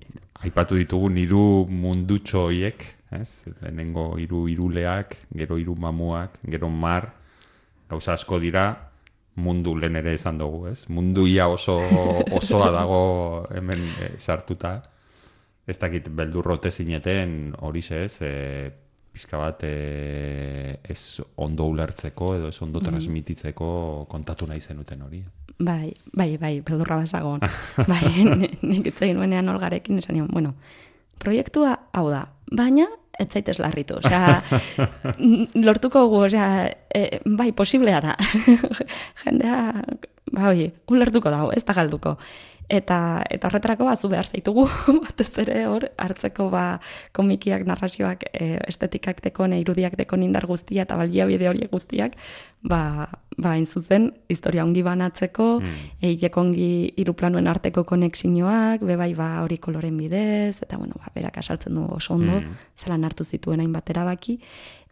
[0.43, 3.45] aipatu ditugu hiru mundutxo hoiek, ez?
[3.61, 7.13] Lehenengo hiru iruleak, gero hiru mamuak, gero mar,
[7.89, 8.91] gauza asko dira,
[9.35, 10.87] mundu lehen ere esan dugu, ez?
[10.89, 11.77] Mundu ia oso
[12.39, 14.81] osoa dago hemen e, sartuta.
[15.67, 18.71] Ez dakit beldurrote zineten hori ez, e,
[19.11, 25.23] pizka bat e, ez ondo ulertzeko edo ez ondo transmititzeko kontatu nahi zenuten hori.
[25.59, 27.41] Bai, bai, bai, beldurra bazagon.
[27.91, 28.03] bai,
[28.37, 30.53] ni- nik itzegin nuenean olgarekin esan nion, bueno,
[31.19, 32.85] proiektua hau da, baina
[33.17, 34.35] ez zaitez larritu, osea,
[35.67, 38.13] lortuko gu, osea, e, bai, posiblea da.
[39.23, 39.57] Jendea,
[40.31, 42.17] bai, ulertuko dago, ez da galduko.
[42.67, 44.65] Eta, eta horretarako batzu behar zaitugu,
[45.05, 46.81] batez ere hor, hartzeko ba,
[47.15, 52.17] komikiak, narrazioak, e, estetikak dekon, irudiak dekon indar guztia eta baliabide horiek guztiak,
[52.67, 55.85] ba, ba zuzen, historia ongi banatzeko, mm.
[56.09, 61.75] egiteko ongi iruplanuen arteko konexinoak, bebai ba hori koloren bidez, eta bueno, ba, berak asaltzen
[61.75, 62.57] du oso ondo, Mm.
[62.75, 64.39] zelan hartu zituen hainbat erabaki,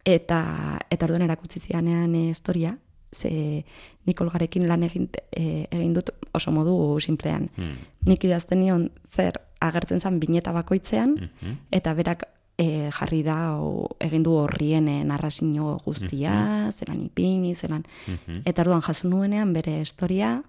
[0.06, 2.78] eta, eta orduan erakutsi zidanean e, historia,
[3.16, 3.64] ze
[4.06, 7.50] nik olgarekin lan egin, e, egin dut oso modu simplean.
[7.56, 7.78] Hmm.
[8.08, 11.54] Nik idazten nion zer agertzen zen bineta bakoitzean, Mhm.
[11.72, 17.84] eta berak e, jarri da o, egin du horrien e, narrazio guztia, zelan ipini, zelan...
[18.08, 18.42] Mhm.
[18.46, 20.42] Eta orduan jaso nuenean bere historia,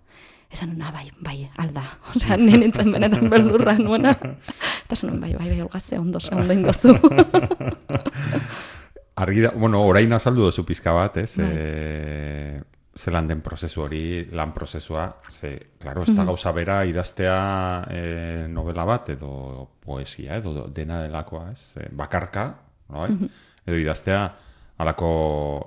[0.52, 1.82] esan nuen, "Ah, bai, bai, alda.
[2.14, 4.12] Osea, nintzen benetan beldurra nuena.
[4.84, 6.94] Eta esan bai, bai, bai, olgaze, ondo, ondo indozu.
[9.16, 11.38] Argi da, bueno, orain azaldu duzu pizka bat, ez?
[11.40, 11.52] Bai.
[11.56, 12.62] E,
[12.96, 14.02] zelan den prozesu hori,
[14.36, 17.36] lan prozesua, ze, claro, ez da gauza bera idaztea
[17.92, 18.02] e,
[18.48, 19.30] novela bat, edo
[19.84, 21.76] poesia, edo dena delakoa, ez?
[21.80, 22.46] E, bakarka,
[22.92, 24.20] no, edo idaztea
[24.84, 25.10] alako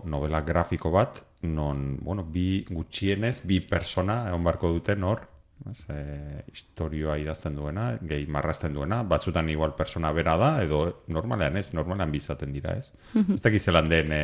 [0.06, 5.26] novela grafiko bat, non, bueno, bi gutxienez, bi persona egon barko duten hor,
[5.72, 11.58] ez, e, historioa idazten duena, gehi marrazten duena, batzutan igual persona bera da, edo normalean
[11.60, 12.94] ez, normalean bizaten dira, ez?
[13.36, 14.24] ez dakiz zelan den, e,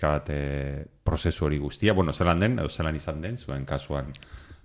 [0.00, 4.12] bat, e, prozesu hori guztia, bueno, zelan den, edo zelan izan den, zuen kasuan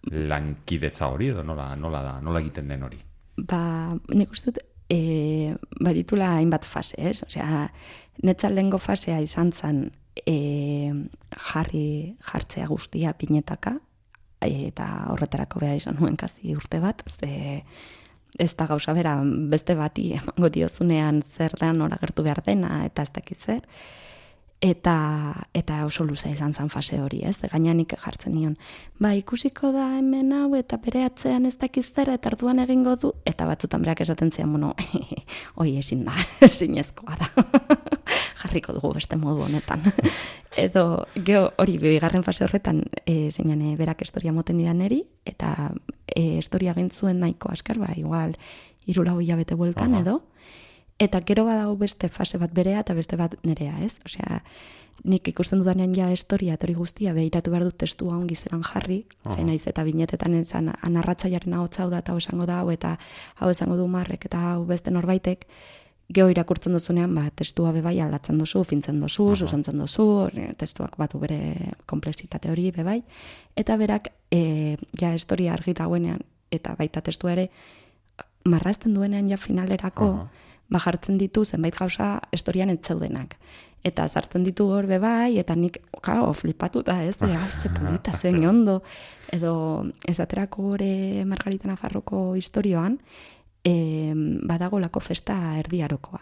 [0.07, 2.99] lankidetza hori, edo nola, nola da, nola egiten den hori.
[3.37, 3.61] ba,
[4.13, 7.21] nik uste dut, e, baditula hainbat fase, ez?
[7.25, 7.67] Osea,
[8.23, 9.83] netzat lehengo fasea izan zen
[10.25, 10.37] e,
[11.51, 13.77] jarri jartzea guztia pinetaka,
[14.41, 17.63] eta horretarako behar izan nuen kazi urte bat, ze
[18.37, 23.01] ez da gauza bera beste bati emango diozunean zer da nora gertu behar dena eta
[23.01, 23.63] ez dakit zer.
[24.57, 27.35] Eta, eta oso luza izan zen fase hori, ez?
[27.51, 28.55] Gaina nik jartzen nion.
[28.97, 33.11] Ba, ikusiko da hemen hau eta bere atzean ez dakiz zer eta arduan egingo du.
[33.29, 34.73] Eta batzutan berak esaten zian, bueno,
[35.61, 36.15] hoi ezin da,
[36.49, 37.29] ezinezkoa da.
[38.41, 39.85] Jarriko dugu beste modu honetan.
[40.57, 45.69] Edo, geho, hori, bigarren fase horretan, e, zeinan, e, berak historia moten didan eri, eta
[46.07, 48.33] e, historia gintzuen nahiko askar, ba, igual,
[48.89, 50.01] irulau hilabete bueltan Aha.
[50.01, 50.17] edo,
[50.99, 53.99] Eta gero badago beste fase bat berea eta beste bat nerea, ez?
[54.05, 54.41] Osea,
[55.05, 59.03] nik ikusten dudanean ja historia eta hori guztia behiratu behar dut testua ongi zelan jarri,
[59.29, 62.97] zein naiz eta binetetan esan anarratzaiaren hau hau da eta hau esango da hau eta
[63.35, 65.45] hau esango du marrek eta hau beste norbaitek,
[66.09, 69.39] geho irakurtzen duzunean, ba, testua bebai aldatzen duzu, fintzen duzu, Aha.
[69.43, 70.05] zuzentzen duzu,
[70.57, 73.01] testuak batu bere komplexitate hori bebai,
[73.59, 77.49] eta berak, e, ja, historia argi dagoenean, eta baita testua ere,
[78.47, 80.46] marrazten duenean ja finalerako, Aha.
[80.69, 83.37] Ba jartzen ditu zenbait gauza historian ez zeudenak.
[83.83, 88.45] Eta sartzen ditu hor bai, eta nik, kao, flipatuta, ez, de, ai, ze polita, zein
[88.47, 88.81] ondo.
[89.31, 92.97] Edo, esaterako hori Margarita Nafarroko historioan,
[93.63, 94.13] e,
[94.47, 96.21] badagolako festa erdiarokoa.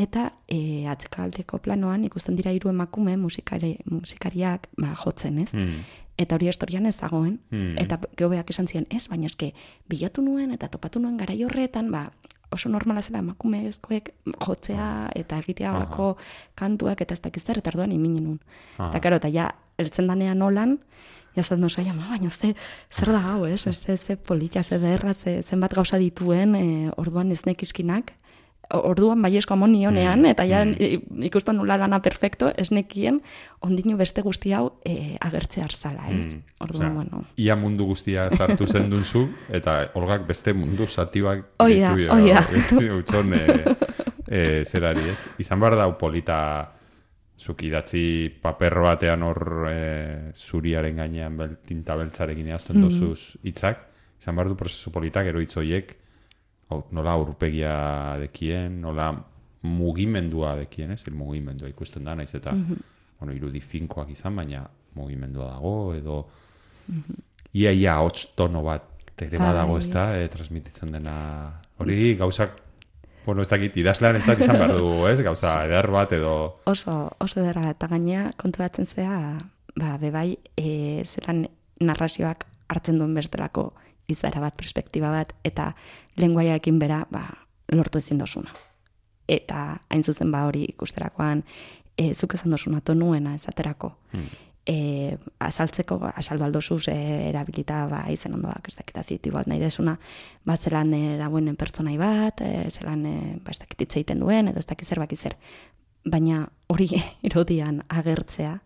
[0.00, 5.50] Eta e, atzekaldeko planoan ikusten dira hiru emakume musikari, musikariak ba, jotzen, ez?
[5.52, 5.82] Hmm.
[6.20, 7.38] Eta hori historian ez dagoen.
[7.50, 7.74] Hmm.
[7.80, 9.52] Eta geobeak esan ziren, ez, baina eske
[9.88, 12.06] bilatu nuen eta topatu nuen garai horretan, ba,
[12.52, 14.88] oso normala zela emakumezkoek jotzea
[15.18, 15.78] eta egitea Aha.
[15.78, 16.16] holako
[16.58, 18.38] kantuak eta ez dakiz zer, eta orduan iminen nun.
[18.78, 19.50] Eta karo, eta ja,
[19.80, 20.78] eltzen danean nolan,
[21.36, 22.54] jazat no saia, ma, baina ze,
[22.90, 23.66] zer da hau, ez?
[23.66, 28.12] Ez, ze, ze politia, ze derra, ze, zenbat gauza dituen, e, orduan ez nekizkinak,
[28.70, 31.22] orduan baiesko amon nionean, Mm, eta ja mm.
[31.28, 33.20] ikusten nula lana perfecto, ez nekien,
[33.60, 36.26] ondino beste guzti hau e, agertzea arzala, ez?
[36.34, 37.24] Mm, Orduan, osea, bueno.
[37.36, 39.26] Ia mundu guztia sartu zen duzu,
[39.58, 42.44] eta olgak beste mundu zatibak Hoi da, ditu hoi da.
[42.54, 43.64] ditu utzon, e,
[44.28, 45.18] e, zerari, ez?
[45.38, 46.38] Izan behar da polita
[47.42, 52.84] zuk idatzi paper batean hor e, zuriaren gainean bel, tinta beltzarekin eazten Mhm.
[52.88, 53.88] dozuz hitzak,
[54.20, 55.56] izan behar du prozesu politak ero hitz
[56.70, 59.10] hau, nola urpegia dekien, nola
[59.62, 61.04] mugimendua dekien, ez?
[61.06, 62.76] El mugimendua ikusten da, naiz eta Mhm.
[63.20, 66.26] bueno, irudi finkoak izan, baina mugimendua dago, edo
[66.88, 67.14] Mhm.
[67.54, 68.82] ia ia hots tono bat
[69.22, 69.46] ere Bai.
[69.46, 72.58] badago ez da, e, transmititzen dena hori gauzak
[73.24, 75.20] bueno, ez dakit, idazlean ez izan behar du, ez?
[75.22, 76.58] Gauza, eder bat edo...
[76.66, 79.38] oso, oso derra eta gainea konturatzen zea,
[79.76, 81.46] ba, bebai, e, zelan
[81.78, 83.74] narrazioak hartzen duen bestelako
[84.10, 85.72] izaera bat, perspektiba bat, eta
[86.20, 87.26] lenguaiarekin bera, ba,
[87.72, 88.52] lortu ezin dosuna.
[89.28, 91.44] Eta hain zuzen ba hori ikusterakoan,
[91.96, 93.92] e, zuk esan dosuna tonuena esaterako.
[94.12, 94.26] Hmm.
[94.66, 94.76] E,
[95.42, 96.96] azaltzeko, azaldu aldozuz e,
[97.30, 99.96] erabilita ba, izen ondoak, ez dakit azitu bat nahi desuna,
[100.46, 104.62] ba, zelan e, dagoen pertsonai bat, e, zelan e, ba, ez dakit egiten duen, edo
[104.62, 105.38] ez dakit zer baki zer.
[106.04, 106.90] Baina hori
[107.28, 108.58] irodian agertzea,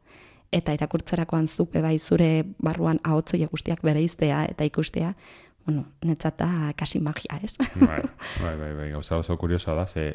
[0.56, 5.12] eta irakurtzerakoan zupe bai zure barruan ahotzoia guztiak bereiztea eta ikustea,
[5.66, 7.56] bueno, netzat da kasi magia, ez?
[7.74, 8.02] Bai,
[8.42, 10.06] bai, bai, bai, gauza oso kuriosoa da, ze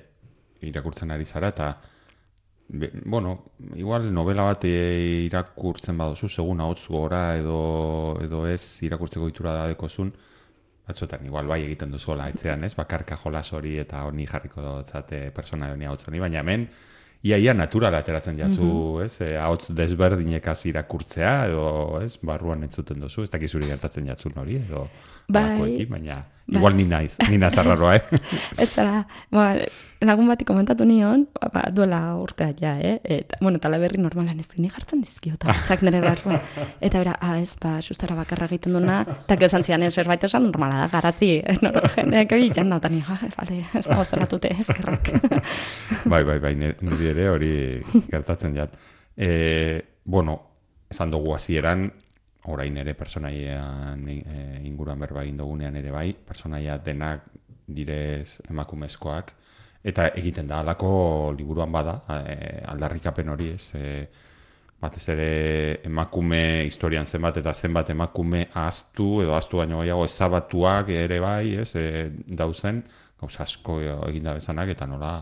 [0.62, 1.74] irakurtzen ari zara, eta
[2.70, 3.36] be, bueno,
[3.76, 10.14] igual novela bat irakurtzen baduzu, segun ahotz gora edo, edo ez irakurtzeko itura da dekozun,
[10.88, 12.74] batzuetan igual bai egiten duzuela etzean, ez?
[12.76, 16.68] Bakarka jolas hori eta honi jarriko dotzate persona honi honi, baina hemen
[17.24, 19.22] ia ia natural ateratzen jatzu, ez?
[19.22, 21.66] E, ahotz desberdinekaz irakurtzea edo,
[22.02, 22.16] ez?
[22.26, 24.86] Barruan entzuten duzu, ez dakizuri gertatzen jatzun hori edo
[25.30, 25.86] Bai.
[25.86, 28.04] baina igual ni naiz, ni nazarraroa, eh?
[28.62, 29.56] Ez zara, ba,
[30.04, 33.00] lagun bati komentatu nion, ba, ba, duela urtea ja, eh?
[33.04, 36.42] Eta, bueno, eta berri normalan ez ni jartzen dizkiota, txak nire barruan.
[36.84, 40.50] Eta bera, ah, ez, ba, sustara bakarra egiten duna, eta gero zian ez zerbait esan
[40.50, 41.32] normala da, garazi,
[41.64, 45.12] noro, jendeak hori janda, eta ni, ah, vale, ez dago zerratute, eskerrak.
[46.06, 47.54] bai, bai, bai, nire niri ere hori
[48.12, 48.76] gertatzen jat.
[49.16, 49.32] E,
[50.04, 50.40] bueno,
[50.92, 51.92] esan dugu hasieran
[52.50, 57.28] orain ere personaian e, inguruan berba egin dugunean ere bai, personaia denak
[57.68, 59.34] direz emakumezkoak,
[59.84, 64.08] eta egiten da alako liburuan bada, e, aldarrikapen hori, ez, e,
[64.82, 65.30] batez ere
[65.86, 71.76] emakume historian zenbat eta zenbat emakume ahaztu edo ahaztu baino gehiago ezabatuak ere bai, ez,
[71.78, 72.82] e, dauzen,
[73.22, 73.78] gauza asko
[74.10, 75.20] egin da bezanak eta nola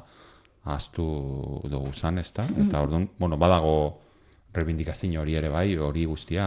[0.64, 1.08] ahaztu
[1.68, 2.46] dugu zan, ez da?
[2.64, 3.76] Eta orduan, bueno, badago
[4.54, 6.46] reivindikazio hori ere bai, hori guztia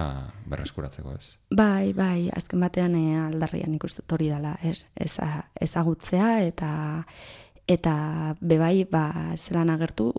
[0.51, 1.37] berreskuratzeko ez.
[1.55, 6.73] Bai, bai, azken batean e, aldarrian ikustut hori dela, ez, eza, ezagutzea eta
[7.71, 7.95] eta
[8.41, 10.11] bebai ba, zelan agertu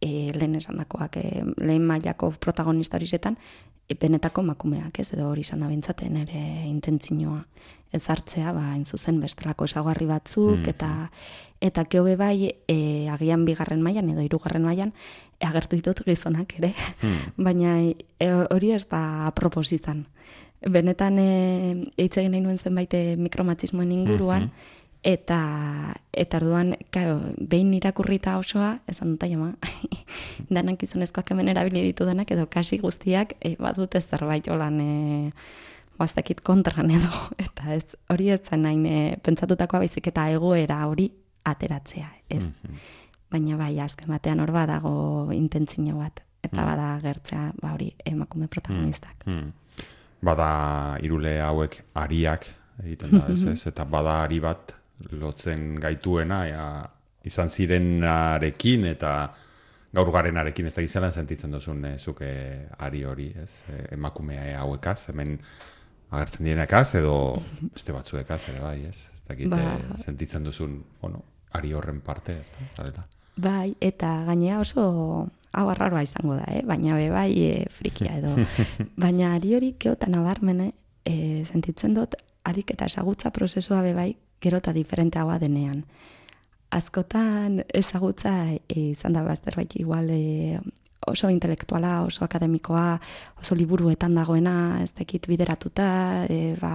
[0.00, 3.36] e, lehen esandakoak e, lehen mailako protagonista horizetan
[3.88, 7.44] e, benetako makumeak, ez edo hori izan da bintzaten ere intentzinoa
[7.92, 10.68] ez hartzea, ba, zuzen bestelako esagarri batzuk, Mm.
[10.68, 11.10] eta
[11.60, 14.92] eta keo be bai e, agian bigarren mailan edo hirugarren mailan
[15.40, 16.72] agertu ditut gizonak ere,
[17.02, 17.32] Hmm.
[17.46, 20.06] baina e, hori ez da apropos izan.
[20.60, 24.78] Benetan e, egin nahi nuen zenbait e, mikromatxismoen inguruan, Mhm.
[25.02, 29.54] Eta eta orduan, claro, behin irakurrita osoa, esan dut ama,
[30.50, 35.32] danak gizonezkoak hemen erabili ditu denak, edo kasi guztiak e, badute zerbait holan e,
[35.98, 37.10] baztakit kontran edo,
[37.44, 41.10] eta ez hori ez zen nahin e, pentsatutakoa baizik eta egoera hori
[41.44, 42.48] ateratzea, ez.
[42.48, 42.74] Mhm.
[43.30, 46.66] Baina bai, azken batean hor badago intentzio bat, eta Mm.
[46.66, 49.24] bada gertzea, ba hori, emakume protagonistak.
[49.24, 49.52] Hmm.
[50.20, 52.48] Bada irule hauek ariak
[52.82, 53.66] egiten da, ez, ez?
[53.66, 54.74] Eta bada ari bat
[55.10, 56.66] lotzen gaituena, ea,
[57.26, 59.12] izan zirenarekin eta
[59.92, 62.30] gaur garenarekin ez da gizelan sentitzen duzun eh, zuke
[62.78, 63.64] ari hori, ez?
[63.68, 65.38] E, emakumea hauekaz, hemen
[66.10, 67.14] agertzen direnekaz edo
[67.74, 69.08] beste batzuekaz ere bai, ez?
[69.14, 69.58] Ez dakit Ba.
[69.58, 71.24] eh, sentitzen duzun, bueno,
[71.58, 73.06] ari horren parte, ez da, zarela.
[73.40, 74.84] Bai, eta gainea oso
[75.50, 76.62] hau arraroa izango da, eh?
[76.66, 78.34] baina be bai e, frikia edo.
[79.02, 80.72] baina ari hori geotan nabarmene
[81.04, 82.14] e, sentitzen dut
[82.46, 85.84] harik eta esagutza prozesua be bai gero eta diferenteagoa denean.
[86.70, 88.58] Askotan ezagutza e,
[88.92, 90.60] izan da bazterbait igual e,
[91.06, 93.00] oso intelektuala, oso akademikoa,
[93.40, 96.74] oso liburuetan dagoena, ez dakit bideratuta, e, ba,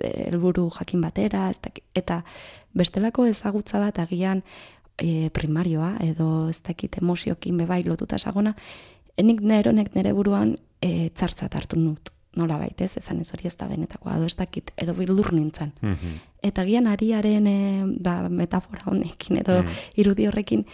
[0.00, 2.22] helburu jakin batera, ez dakit, eta
[2.74, 4.42] bestelako ezagutza bat agian
[4.98, 8.54] e, primarioa edo ez dakit emoziokin bebai lotuta sagona,
[9.20, 13.66] enik neronek nere buruan e, txartzat hartu nut, nola baitez, ezan ez hori ez da
[13.66, 15.72] benetakoa, edo ez dakit, edo bildur nintzen.
[15.80, 16.20] Mhm.
[16.42, 19.68] Eta gian ariaren e, ba, metafora honekin, edo Mm.
[19.96, 20.64] irudi horrekin,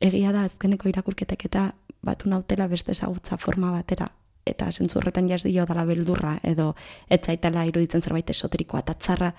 [0.00, 4.06] egia da azkeneko irakurketek eta batu nautela beste ezagutza forma batera,
[4.46, 6.76] eta zentzu horretan jaz dio dala beldurra, edo
[7.10, 9.34] etzaitela iruditzen zerbait esoterikoa, eta txarra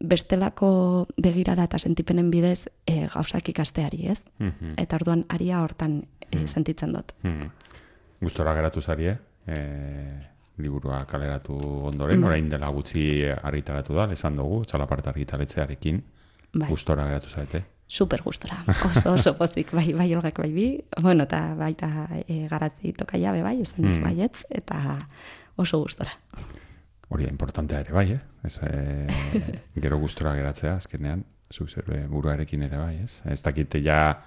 [0.00, 4.22] bestelako begirada eta sentipenen bidez e, gauzak ikasteari, ez?
[4.38, 4.74] Mhm.
[4.76, 7.12] Eta orduan aria hortan e, sentitzen dut.
[7.22, 7.50] Hmm.
[8.20, 10.31] Gustora geratu zarie, e,
[10.62, 11.56] liburua kaleratu
[11.90, 13.04] ondoren, orain dela gutxi
[13.42, 16.02] argitaratu da, esan dugu, txalaparta argitaletzearekin,
[16.54, 16.68] Bai.
[16.68, 17.64] gustora geratu zaite.
[17.92, 18.56] super gustora.
[18.88, 20.66] Oso oso pozik, bai, bai olgak bai bi,
[21.02, 24.02] bueno, eta baita e, garatzi tokaia be bai, esan dit Mm.
[24.06, 24.96] baietz, eta
[25.56, 26.10] oso gustora.
[27.12, 28.20] Hori importantea ere bai, eh?
[28.44, 29.08] Ez, e,
[29.84, 33.20] gero gustora geratzea, azkenean, zu zer buruarekin ere bai, ez?
[33.28, 34.22] Ez dakit ja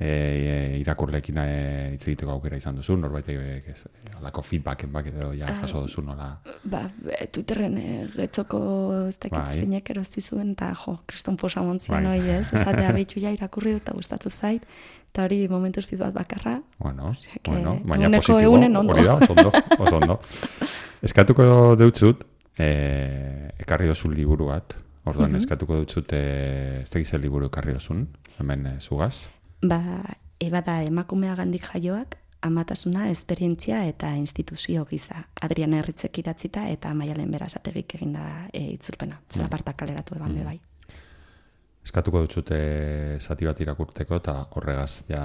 [0.00, 1.46] e, e, irakurlekin e,
[1.94, 3.84] hitz egiteko aukera izan duzu, norbait e, ez,
[4.18, 6.30] alako feedbacken bak edo ja jaso duzu nola.
[6.64, 6.86] Ba,
[7.18, 8.60] e, Twitterren e, getzoko
[9.08, 9.58] ez dakit Bai.
[9.58, 12.18] zeinek erosti zuen, eta jo, kriston posa montzian Bai.
[12.18, 14.64] hoi ez, esatea behitu ja irakurri dut gustatu zait,
[15.12, 18.94] eta hori momentuz bat bakarra, Bueno, que bueno, baina positibo, ehunen ondo.
[18.94, 20.20] hori da, oso ondo, oso ondo.
[21.02, 22.24] Eskatuko deutzut,
[22.58, 24.74] e, ekarri dozun liburu bat,
[25.04, 25.36] orduan Mhm.
[25.40, 28.06] eskatuko deutzut, e, ez tegizel liburu ekarri dozun,
[28.38, 29.30] hemen e, zugaz.
[29.62, 29.80] Ba,
[30.40, 35.26] ebada emakumea gandik jaioak, amatasuna, esperientzia eta instituzio giza.
[35.44, 39.20] Adrian Herritzek idatzita eta Maialen Berasategik eginda e, itzulpena.
[39.28, 40.56] Txalapartak kaleratu eban be bai.
[41.84, 45.24] Eskatuko dut e, zati bat irakurteko eta horregaz ja,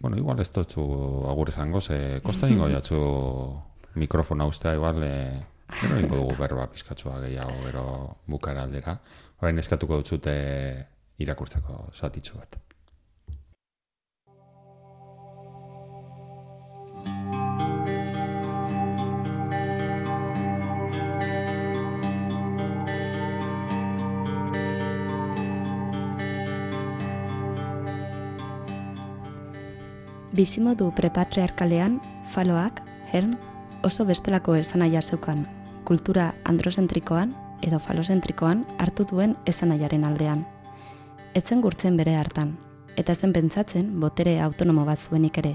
[0.00, 0.82] bueno, igual ez dutzu
[1.30, 2.98] agur esango, ze kosta ingo jatzu
[3.94, 5.46] mikrofona ustea, igual, e,
[5.80, 7.86] gero ingo dugu berba pizkatsua gehiago, gero
[8.26, 8.98] bukara aldera.
[9.42, 10.38] Orain eskatuko dut e,
[11.22, 12.58] irakurtzeko zatitxo bat.
[30.36, 31.94] Bizimodu prepatriarkalean,
[32.28, 33.30] faloak, herm,
[33.86, 35.46] oso bestelako esanaia zeukan,
[35.88, 37.32] kultura androzentrikoan
[37.64, 40.42] edo falozentrikoan hartu duen esanaiaren aldean.
[41.40, 42.52] Etzen gurtzen bere hartan,
[43.00, 45.54] eta zen pentsatzen botere autonomo bat zuenik ere.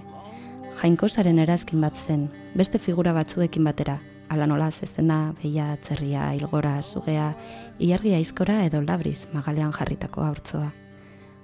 [0.82, 4.00] Jainkosaren erazkin bat zen, beste figura batzuekin batera,
[4.34, 7.36] ala nola zezena, beia, atzerria, ilgora, sugea,
[7.78, 10.72] ilargia aizkora edo labriz magalean jarritako haurtzoa.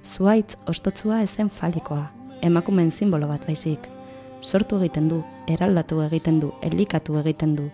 [0.08, 3.90] Zuaitz ostotzua ezen falikoa, emakumen simbolo bat baizik.
[4.42, 7.70] Sortu egiten du, eraldatu egiten du, elikatu egiten du,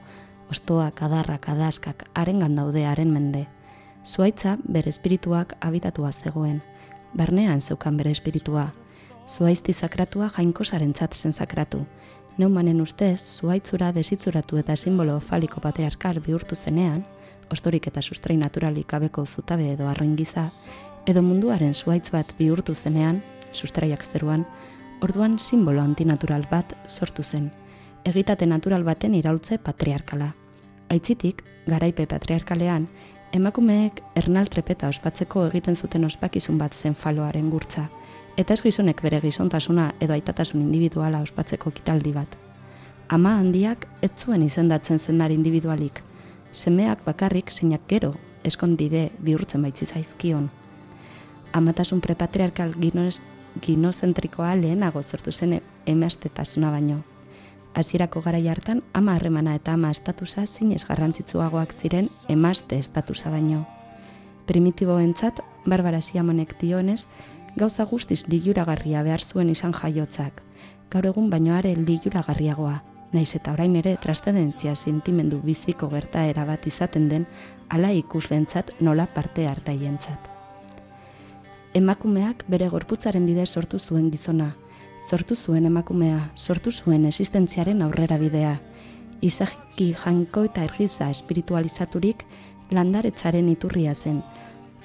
[0.50, 3.48] ostoak, adarrak, adaskak, arengan daude haren mende.
[4.06, 6.62] Zuaitza bere espirituak habitatua zegoen,
[7.14, 8.70] barnean zeukan bere espiritua.
[9.28, 11.86] Zuaizti sakratua jainkosarentzat zen sakratu.
[12.38, 17.06] Neumanen ustez, zuaitzura desitzuratu eta simbolo faliko patriarkal bihurtu zenean,
[17.52, 20.50] ostorik eta sustrai naturalik gabeko zutabe edo arroin giza,
[21.06, 23.22] edo munduaren zuaitz bat bihurtu zenean,
[23.54, 24.46] sustraiak zeruan,
[25.02, 27.52] orduan simbolo antinatural bat sortu zen,
[28.06, 30.34] egitate natural baten iraultze patriarkala.
[30.90, 32.88] Aitzitik, garaipe patriarkalean,
[33.34, 37.88] emakumeek ernal trepeta ospatzeko egiten zuten ospakizun bat zen faloaren gurtza,
[38.38, 42.38] eta ez gizonek bere gizontasuna edo aitatasun individuala ospatzeko kitaldi bat.
[43.10, 46.02] Ama handiak ez zuen izendatzen zendar individualik,
[46.52, 50.50] semeak bakarrik zeinak gero eskondide bihurtzen baitzi zaizkion.
[51.54, 53.22] Amatasun prepatriarkal ginos,
[53.62, 57.04] ginozentrikoa lehenago sortu zen emaztetasuna baino.
[57.74, 63.66] Hasierako garai hartan ama harremana eta ama estatusa zinez garrantzitsuagoak ziren emazte estatusa baino.
[64.46, 67.08] Primitiboentzat, Barbara Siamonek dionez,
[67.56, 70.42] gauza guztiz liluragarria behar zuen izan jaiotzak.
[70.92, 72.82] Gaur egun baino are liluragarriagoa,
[73.14, 77.28] naiz eta orain ere transcendentzia sentimendu biziko gertaera bat izaten den
[77.70, 80.33] ala ikuslentzat nola parte hartaientzat.
[81.74, 84.52] Emakumeak bere gorputzaren bidez sortu zuen gizona,
[85.10, 88.60] sortu zuen emakumea, sortu zuen existentziaren aurrera bidea.
[89.26, 92.22] Izaki janko eta ergiza espiritualizaturik
[92.78, 94.22] landaretzaren iturria zen,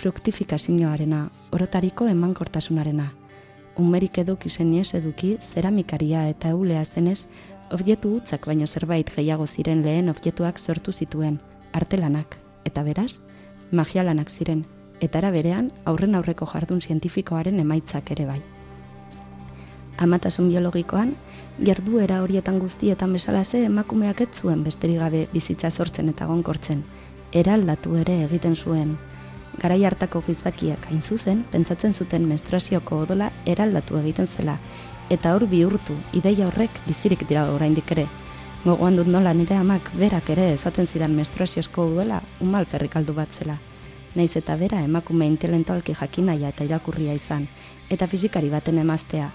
[0.00, 3.10] fruktifikazioarena, orotariko emankortasunarena.
[3.76, 7.26] Umerik eduki zeniez eduki zeramikaria eta eulea zenez,
[7.70, 11.38] objektu hutzak baino zerbait gehiago ziren lehen objektuak sortu zituen,
[11.72, 13.18] artelanak, eta beraz,
[13.72, 14.64] magialanak ziren,
[15.00, 18.40] eta era berean aurren aurreko jardun zientifikoaren emaitzak ere bai.
[19.98, 21.16] Amatasun biologikoan,
[21.64, 26.84] jarduera horietan guztietan bezalase emakumeak ez zuen besterik gabe bizitza sortzen eta gonkortzen,
[27.32, 28.96] eraldatu ere egiten zuen.
[29.58, 34.58] Garai hartako gizakiak hain zuzen, pentsatzen zuten menstruazioko odola eraldatu egiten zela,
[35.10, 38.06] eta hor bihurtu, ideia horrek bizirik dira oraindik ere.
[38.64, 43.58] Gogoan dut nola nire amak berak ere esaten zidan menstruaziosko udela umal ferrikaldu bat zela.
[44.14, 47.44] Naiz eta bera emakume intelektualki jakinaia eta irakurria izan,
[47.90, 49.28] eta fizikari baten emaztea,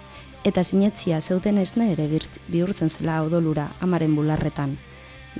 [0.43, 2.07] eta sinetzia zeuden esne ere
[2.47, 4.78] bihurtzen zela odolura amaren bularretan.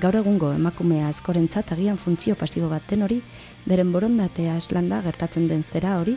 [0.02, 3.20] Gaur egungo emakumea askorentzat agian funtzio pasibo baten hori,
[3.66, 6.16] beren borondatea eslanda gertatzen den zera hori,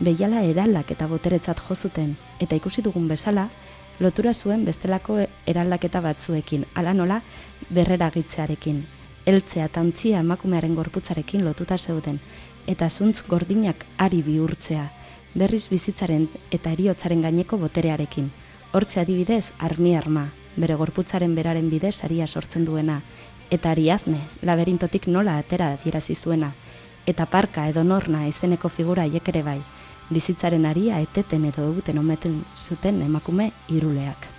[0.00, 3.48] behiala eraldak eta boteretzat jozuten, eta ikusi dugun bezala,
[4.00, 7.22] lotura zuen bestelako eraldaketa batzuekin, ala nola
[7.70, 8.84] berreragitzearekin.
[9.26, 12.20] Eltzea eta ontzia emakumearen gorputzarekin lotuta zeuden,
[12.66, 14.90] eta zuntz gordinak ari bihurtzea,
[15.34, 18.30] berriz bizitzaren eta eriotzaren gaineko boterearekin.
[18.72, 23.00] Hortze adibidez, armi arma, bere gorputzaren beraren bidez aria sortzen duena,
[23.50, 26.52] eta ariazne, laberintotik nola atera adierazi zuena,
[27.06, 29.60] eta parka edo norna izeneko figura haiek ere bai,
[30.10, 34.35] bizitzaren aria eteten edo eguten ometen zuten emakume iruleak.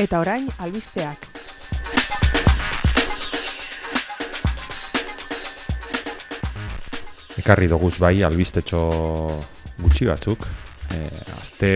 [0.00, 1.26] Eta orain albisteak.
[7.36, 8.80] Ekarri doguz bai albistetxo
[9.82, 10.46] gutxi batzuk,
[10.96, 11.02] e,
[11.36, 11.70] azte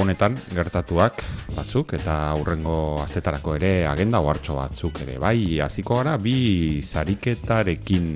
[0.00, 1.20] honetan gertatuak
[1.52, 5.20] batzuk eta aurrengo astetarako ere agenda ohartxo batzuk ere.
[5.20, 8.08] Bai hasiko gara bi sariketarekin.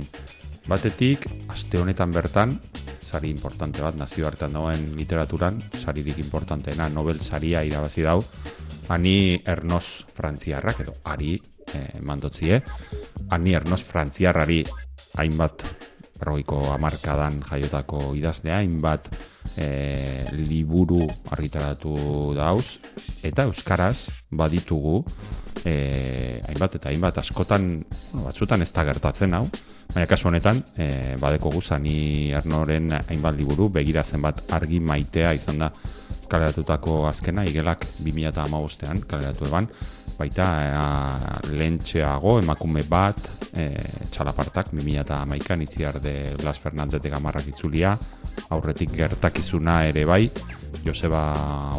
[0.73, 2.57] Batetik aste honetan bertan
[3.07, 8.23] sari importante bat nazioartean dagoen literaturan saririk importanteena Nobel saria irabazi dau
[8.89, 11.35] Ani Ernos Frantziarrak edo ari
[11.75, 12.63] eh, mandotzie.
[13.31, 14.63] Ani Ernos Frantziarrari
[15.19, 15.65] hainbat
[16.19, 19.09] berrogeiko hamarkadan jaiotako idazlea, hainbat
[19.57, 19.67] e,
[20.37, 21.97] liburu argitaratu
[22.37, 22.79] dauz,
[23.27, 25.03] eta euskaraz baditugu
[25.65, 27.69] e, hainbat eta hainbat askotan,
[28.13, 29.45] bueno, batzutan ez da gertatzen hau,
[29.93, 30.89] baina kasu honetan e,
[31.21, 35.73] badeko guzani Ernoren hainbat liburu, begira zenbat argi maitea izan da
[36.31, 39.69] kaleratutako azkena, igelak 2008an kaleratu eban,
[40.17, 43.21] baita e, lehentxeago emakume bat
[43.53, 43.69] e,
[44.13, 47.97] txalapartak 2008an itziar de Blas Fernandez de Gamarrak itzulia.
[48.53, 50.25] Aurretik gertakizuna ere bai
[50.85, 51.23] Joseba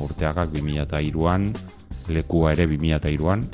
[0.04, 1.48] Urteagak 2003an
[2.14, 3.46] lekua ere 2003an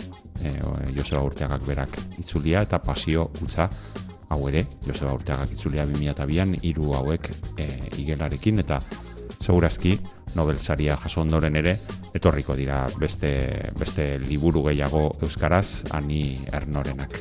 [0.44, 0.54] e,
[0.96, 3.70] Joseba Urteagak berak itzulia eta pasio utza
[4.34, 7.70] hau ere, Joseba Urteagak itzulia 2002an hiru hauek e,
[8.02, 8.82] igelarekin eta
[9.44, 9.98] segurazki
[10.36, 11.75] Nobel saria jaso ondoren ere
[12.13, 13.34] etorriko dira beste,
[13.79, 17.19] beste liburu gehiago euskaraz ani ernorenak.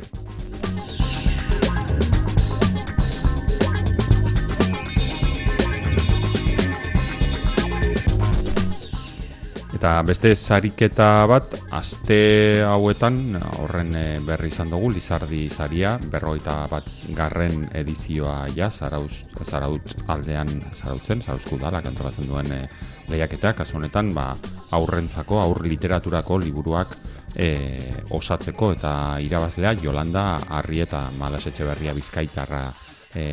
[9.82, 13.16] Eta beste sariketa bat, aste hauetan,
[13.64, 16.86] horren eh, berri izan dugu, Lizardi Zaria, berroita bat
[17.18, 22.60] garren edizioa ja, zarauz, zaraut aldean zarautzen, zarauzku dala, kantolatzen duen e,
[23.10, 24.28] lehiaketak, kasu honetan, ba,
[24.78, 26.94] aurrentzako, aur literaturako liburuak
[27.34, 27.50] e,
[28.14, 30.28] osatzeko eta irabazlea Jolanda
[30.62, 32.68] Arrieta Malasetxe Berria Bizkaitarra
[33.18, 33.26] e,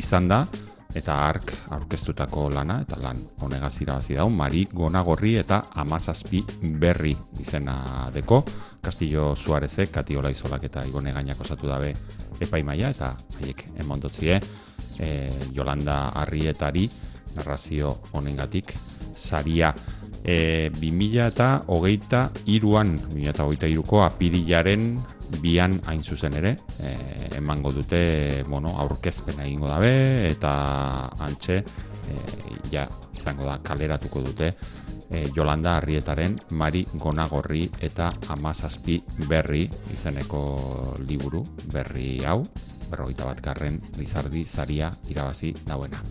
[0.00, 0.46] izan da,
[0.94, 6.42] eta ark aurkeztutako lana eta lan honegaz irabazi daun Mari Gonagorri eta Amazazpi
[6.80, 8.42] Berri izena deko.
[8.82, 11.92] Castillo Suarezek Katiola Izolak eta Igone Gainak osatu dabe
[12.40, 14.40] epaimaia eta haiek emondotzie
[14.98, 16.88] e, Jolanda Arrietari
[17.36, 18.74] narrazio honengatik
[19.14, 19.74] saria.
[20.24, 24.98] E, 2000 eta hogeita iruan 2000 eta hogeita iruko apirilaren
[25.40, 26.94] bian hain zuzen ere, e,
[27.38, 29.92] emango dute, bueno, aurkezpena egingo dabe,
[30.30, 30.52] eta
[31.26, 32.16] antxe, e,
[32.72, 34.52] ja, izango da, kaleratuko dute,
[35.10, 42.44] e, Jolanda Arrietaren Mari Gonagorri eta Amazazpi Berri izeneko liburu berri hau,
[42.90, 46.02] berrogeita bat garren Lizardi Zaria irabazi dauena.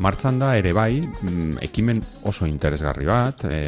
[0.00, 3.58] Martzan da ere bai, mm, ekimen oso interesgarri bat, e,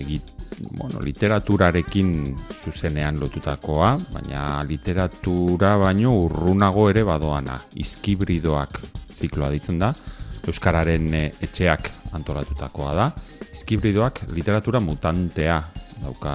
[0.00, 0.30] egit,
[0.72, 2.32] bueno, literaturarekin
[2.64, 8.80] zuzenean lotutakoa, baina literatura baino urrunago ere badoana, izkibridoak
[9.12, 9.92] zikloa ditzen da,
[10.48, 13.10] Euskararen e, etxeak antolatutakoa da,
[13.52, 15.60] izkibridoak literatura mutantea
[16.00, 16.32] dauka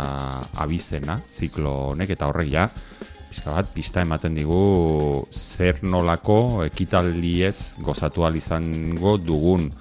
[0.62, 2.70] abizena, ziklo honek eta horrek ja,
[3.34, 9.72] pixka bat, pista ematen digu zer nolako ekitaldiez gozatu izango dugun.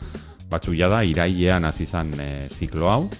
[0.48, 3.10] Batzuk jada irailean hasi izan e, ziklo hau.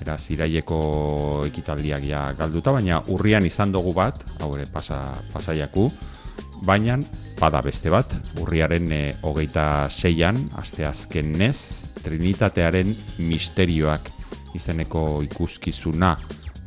[0.00, 5.90] Eraz, iraieko ekitaldiak ja galduta, baina urrian izan dugu bat, hau ere pasa, pasaiaku,
[6.64, 6.96] baina
[7.38, 11.36] bada beste bat, urriaren e, hogeita seian, aste azken
[12.04, 14.10] Trinitatearen misterioak
[14.54, 16.16] izeneko ikuskizuna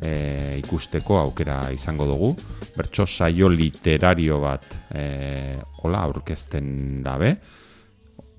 [0.00, 2.34] e, ikusteko aukera izango dugu.
[2.76, 7.36] Bertso saio literario bat e, hola aurkezten dabe.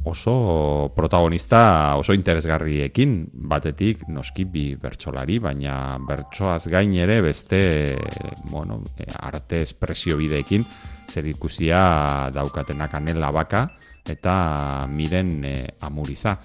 [0.07, 3.17] Oso protagonista oso interesgarriekin
[3.51, 7.97] batetik noski bi bertsolari, baina bertsoaz gain ere beste
[8.47, 8.79] bueno,
[9.19, 10.63] arte espresio bideekin
[11.09, 13.67] zer ikusia daukatenak anela baka
[14.07, 16.37] eta miren e, amuriza.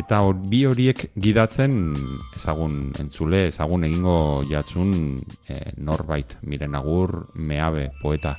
[0.00, 1.92] Eta hor, bi horiek gidatzen
[2.36, 4.16] ezagun entzule, ezagun egingo
[4.48, 5.18] jatzun
[5.52, 8.38] e, norbait, miren agur, meabe, poeta,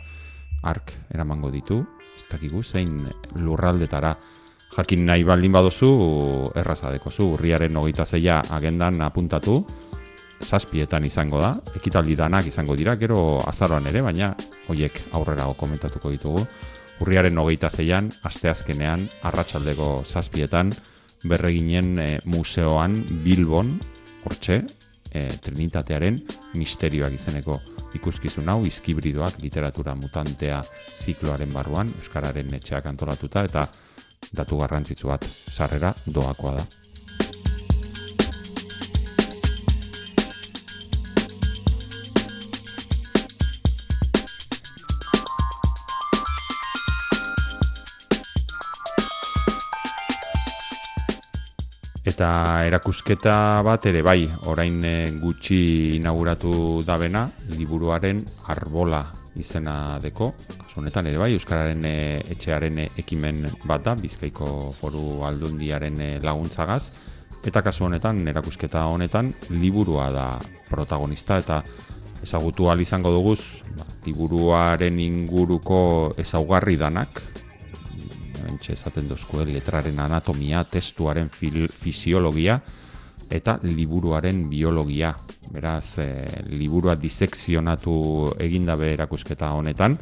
[0.66, 1.84] ark eramango ditu,
[2.18, 3.04] ez dakigu zein
[3.38, 4.16] lurraldetara
[4.74, 5.89] jakin nahi baldin badozu
[6.58, 9.60] erraza dekozu, urriaren hogeita zeia agendan apuntatu,
[10.43, 14.34] zazpietan izango da, ekitaldi danak izango dira, gero azaroan ere, baina
[14.70, 16.41] hoiek aurrera komentatuko ditugu.
[17.04, 20.74] Urriaren hogeita zeian, asteazkenean, arratsaldeko zazpietan,
[21.24, 23.76] berreginen e, museoan Bilbon,
[24.26, 24.59] hortxe,
[25.13, 26.19] e, Trinitatearen
[26.59, 27.59] misterioak izeneko
[27.97, 30.63] ikuskizun hau, izkibridoak literatura mutantea
[30.95, 33.67] zikloaren barruan, Euskararen etxeak antolatuta, eta
[34.34, 36.65] datu garrantzitsu bat sarrera doakoa da.
[52.04, 57.22] Eta erakusketa bat ere bai, orain eh, gutxi inauguratu dabena,
[57.56, 58.20] liburuaren
[58.51, 58.99] arbola
[59.39, 60.34] izena deko.
[60.58, 66.91] Kasu honetan ere bai, Euskararen eh, etxearen eh, ekimen bat da, Bizkaiko foru aldundiaren laguntzagaz.
[67.47, 70.28] Eta kasu honetan, erakusketa honetan, liburua da
[70.68, 71.62] protagonista eta
[72.24, 77.24] ezagutu izango duguz, ba, liburuaren inguruko ezaugarri danak,
[78.43, 82.59] hementxe esaten dozkue letraren anatomia, testuaren fil, fisiologia
[83.31, 85.13] eta liburuaren biologia.
[85.53, 86.07] Beraz, e,
[86.51, 87.95] liburua disekzionatu
[88.41, 89.97] egindabe erakusketa honetan,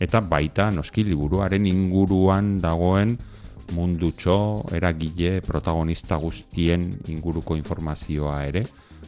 [0.00, 3.18] eta baita noski liburuaren inguruan dagoen
[3.74, 8.64] mundutxo, eragile, protagonista guztien inguruko informazioa ere,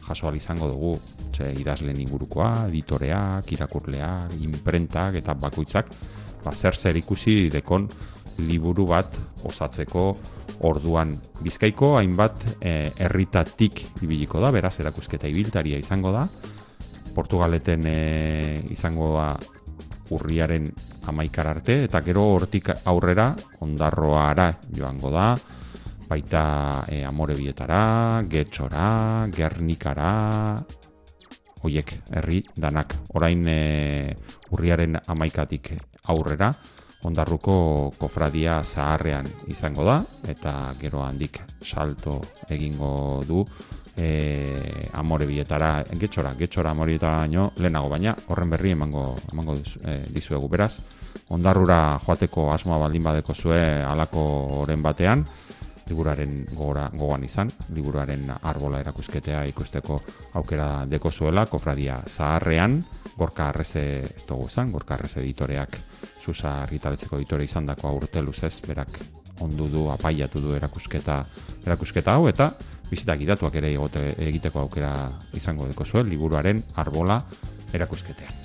[0.07, 0.95] jaso izango dugu,
[1.33, 5.87] Txe, idazlen ingurukoa, editoreak, irakurleak, imprentak eta bakoitzak,
[6.43, 7.87] ba, zer zer ikusi dekon
[8.41, 10.05] liburu bat osatzeko
[10.63, 11.13] orduan
[11.43, 16.27] bizkaiko hainbat e, herritatik ibiliko da, beraz erakusketa ibiltaria izango da.
[17.13, 17.97] Portugaleten e,
[18.73, 19.27] izango da
[20.13, 20.69] urriaren
[21.09, 23.31] amaikar arte, eta gero hortik aurrera
[23.65, 25.33] ondarroara joango da,
[26.09, 26.43] baita
[26.91, 30.13] e, amore bietara, getxora, gernikara,
[31.63, 32.95] hoiek herri danak.
[33.15, 34.15] Orain e,
[34.51, 35.73] urriaren amaikatik
[36.11, 36.51] aurrera,
[37.03, 43.43] ondarruko kofradia zaharrean izango da, eta gero handik salto egingo du
[43.95, 49.97] e, amore bietara, getxora, getxora amore bietara baino, lehenago baina, horren berri emango, emango e,
[50.13, 50.77] dizuegu beraz.
[51.33, 54.23] Ondarrura joateko asmoa baldin badeko zue alako
[54.63, 55.25] oren batean,
[55.89, 59.99] liburaren gora, gogoan izan, liburaren arbola erakusketea ikusteko
[60.39, 62.79] aukera deko zuela, kofradia zaharrean,
[63.17, 63.83] gorka arreze
[64.15, 65.77] ez dugu izan, gorka arreze editoreak
[66.23, 68.99] zuza argitaletzeko editore izan dako aurte luzez, berak
[69.43, 71.23] ondu du, apaiatu du erakusketa,
[71.65, 72.51] erakusketa hau, eta
[72.89, 74.93] bizitak idatuak ere egote, egiteko aukera
[75.33, 77.21] izango deko zuen, liburuaren arbola
[77.73, 78.41] erakusketean.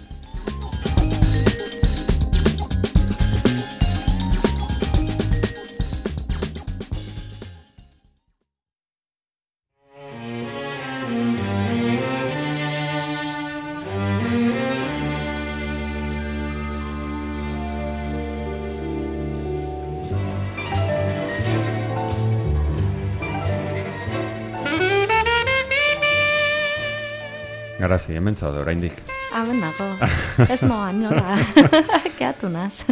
[27.99, 28.93] Garazi, hemen zaude oraindik.
[29.35, 29.87] Hemen dago.
[30.55, 31.35] Ez noa, nola.
[32.19, 32.85] Keatu naz.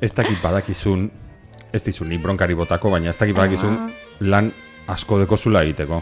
[0.00, 1.10] Ez dakit badakizun,
[1.74, 3.90] ez dizun ni bronkari botako, baina ez dakit badakizun Ah.
[4.24, 4.48] lan
[4.88, 5.98] asko dekozula egiteko.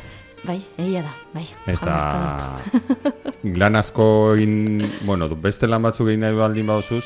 [0.46, 1.42] Bai, egia da, bai.
[1.74, 1.96] Eta
[3.64, 4.06] lan asko
[4.36, 7.02] egin, bueno, beste lan batzuk egin nahi baldin baduzuz,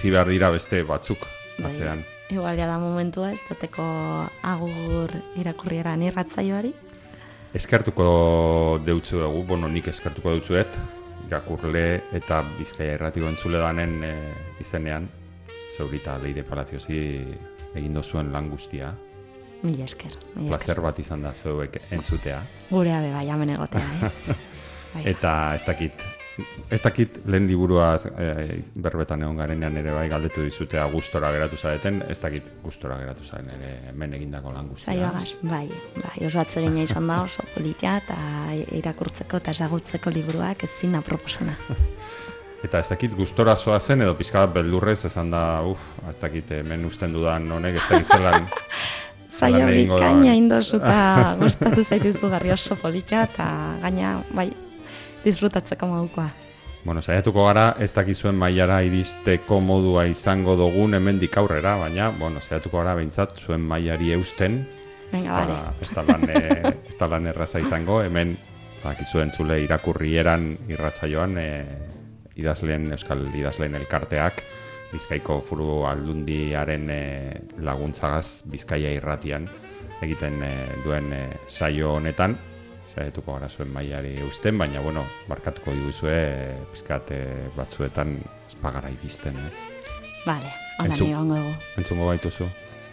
[0.00, 1.20] zi behar dira beste batzuk
[1.58, 1.68] Bai.
[1.68, 2.00] atzean.
[2.32, 3.84] Igual da momentua ez dateko
[4.42, 6.72] agur irakurrieran irratzaioari.
[7.52, 10.78] Eskertuko deutzu dugu, bueno, nik eskertuko deutzuet,
[11.26, 11.84] irakurle
[12.16, 14.12] eta bizkaia erratiko entzule danen e,
[14.64, 15.04] izenean,
[15.76, 17.02] zeurita leire palatiozi
[17.76, 18.94] egin dozuen lan guztia.
[19.62, 20.54] Mila esker, mila esker.
[20.54, 22.40] Plazer bat izan da zeuek entzutea.
[22.70, 24.40] Gure abe bai, hemen egotea, eh?
[24.92, 25.06] Bai.
[25.08, 26.02] Eta ez dakit,
[26.70, 32.02] ez dakit lehen liburua e, berbetan egon garenean ere bai galdetu dizutea gustora geratu zareten,
[32.08, 34.94] ez dakit gustora geratu zaren ere hemen egindako lan guztia.
[34.94, 35.66] Saioagaz, bai,
[35.98, 38.18] bai, oso atsegina izan da oso politia eta
[38.80, 41.56] irakurtzeko eta ezagutzeko liburuak ez zina proposena.
[42.62, 46.84] Eta ez dakit gustora zoa zen edo pizka beldurrez esan da, uf, ez dakit hemen
[46.86, 48.46] usten dudan honek ez dakit zelan.
[49.42, 49.48] Da.
[49.66, 50.96] bikaina indozu eta
[51.40, 53.46] gustatu zaituztu garri oso politia eta
[53.80, 54.50] gaina, bai,
[55.24, 56.28] disfrutatzeko modukoa.
[56.84, 62.80] Bueno, saiatuko gara, ez dakizuen mailara iristeko modua izango dugun hemendik aurrera, baina, bueno, saiatuko
[62.80, 64.64] gara behintzat zuen mailari eusten,
[65.12, 66.42] Venga, ez da, ez da lan, e,
[66.90, 68.34] ez da lan erraza izango, hemen
[68.82, 71.48] bakizuen zule irakurrieran irratzaioan e,
[72.40, 74.42] idazleen, euskal idazleen elkarteak.
[74.92, 77.02] Bizkaiko furu aldundiaren e,
[77.64, 79.46] laguntzagaz Bizkaia irratian
[80.02, 80.50] egiten e,
[80.84, 82.36] duen e, saio honetan
[82.94, 87.20] saiatuko gara zuen mailari eusten, baina bueno, barkatuko diguzue e, pizkat e,
[87.56, 88.18] batzuetan
[88.48, 89.54] espagara iristen, ez?
[90.26, 91.06] Bale, hola Entzun.
[91.08, 91.54] ni gongo dugu.
[91.78, 92.48] Entzungo baituzu?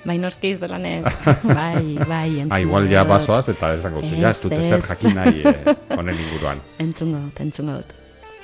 [0.05, 1.03] Bai, noski ez delan ez.
[1.43, 3.09] bai, bai, entzungo Ah, igual ja dut.
[3.11, 4.89] bazoaz eta esango zu, ja, ez dute zer Ez, ez.
[4.89, 6.61] jakin nahi e, honen inguruan.
[6.79, 7.93] Entzungo dut, entzungo dut.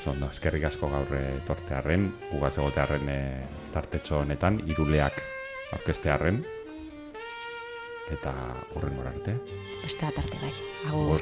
[0.03, 1.08] Zondo, eskerrik asko gaur
[1.47, 3.20] tortearren, ugaz egotearren e,
[3.74, 5.18] tartetxo honetan, iruleak
[5.74, 6.43] aurkestearren,
[8.12, 8.34] eta
[8.76, 9.39] horren arte.
[9.84, 10.53] Beste atarte bai.
[10.91, 11.22] Agur.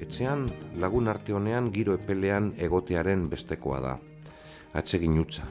[0.00, 0.48] etxean
[0.80, 3.96] lagun arte honean giro epelean egotearen bestekoa da.
[4.74, 5.46] Atsegin utza.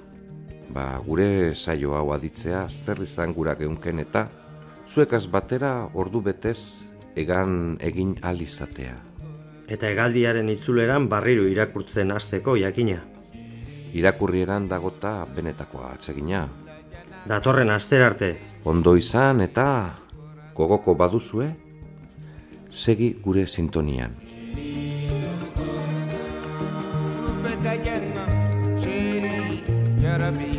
[0.74, 4.28] Ba, gure saio hau aditzea zer izan gura geunken eta
[4.90, 6.60] zuekaz batera ordu betez
[7.16, 8.96] egan egin alizatea.
[9.70, 13.02] Eta hegaldiaren itzuleran barriro irakurtzen hasteko jakina.
[13.94, 16.48] Irakurrieran dagota benetakoa atsegina.
[17.30, 18.30] Datorren aster arte,
[18.66, 19.66] Ondo izan eta
[20.56, 21.48] gogoko baduzue,
[22.70, 24.29] segi gure sintonian.
[27.15, 28.25] شوفك جنة
[28.85, 29.63] شيري
[30.03, 30.58] يا ربي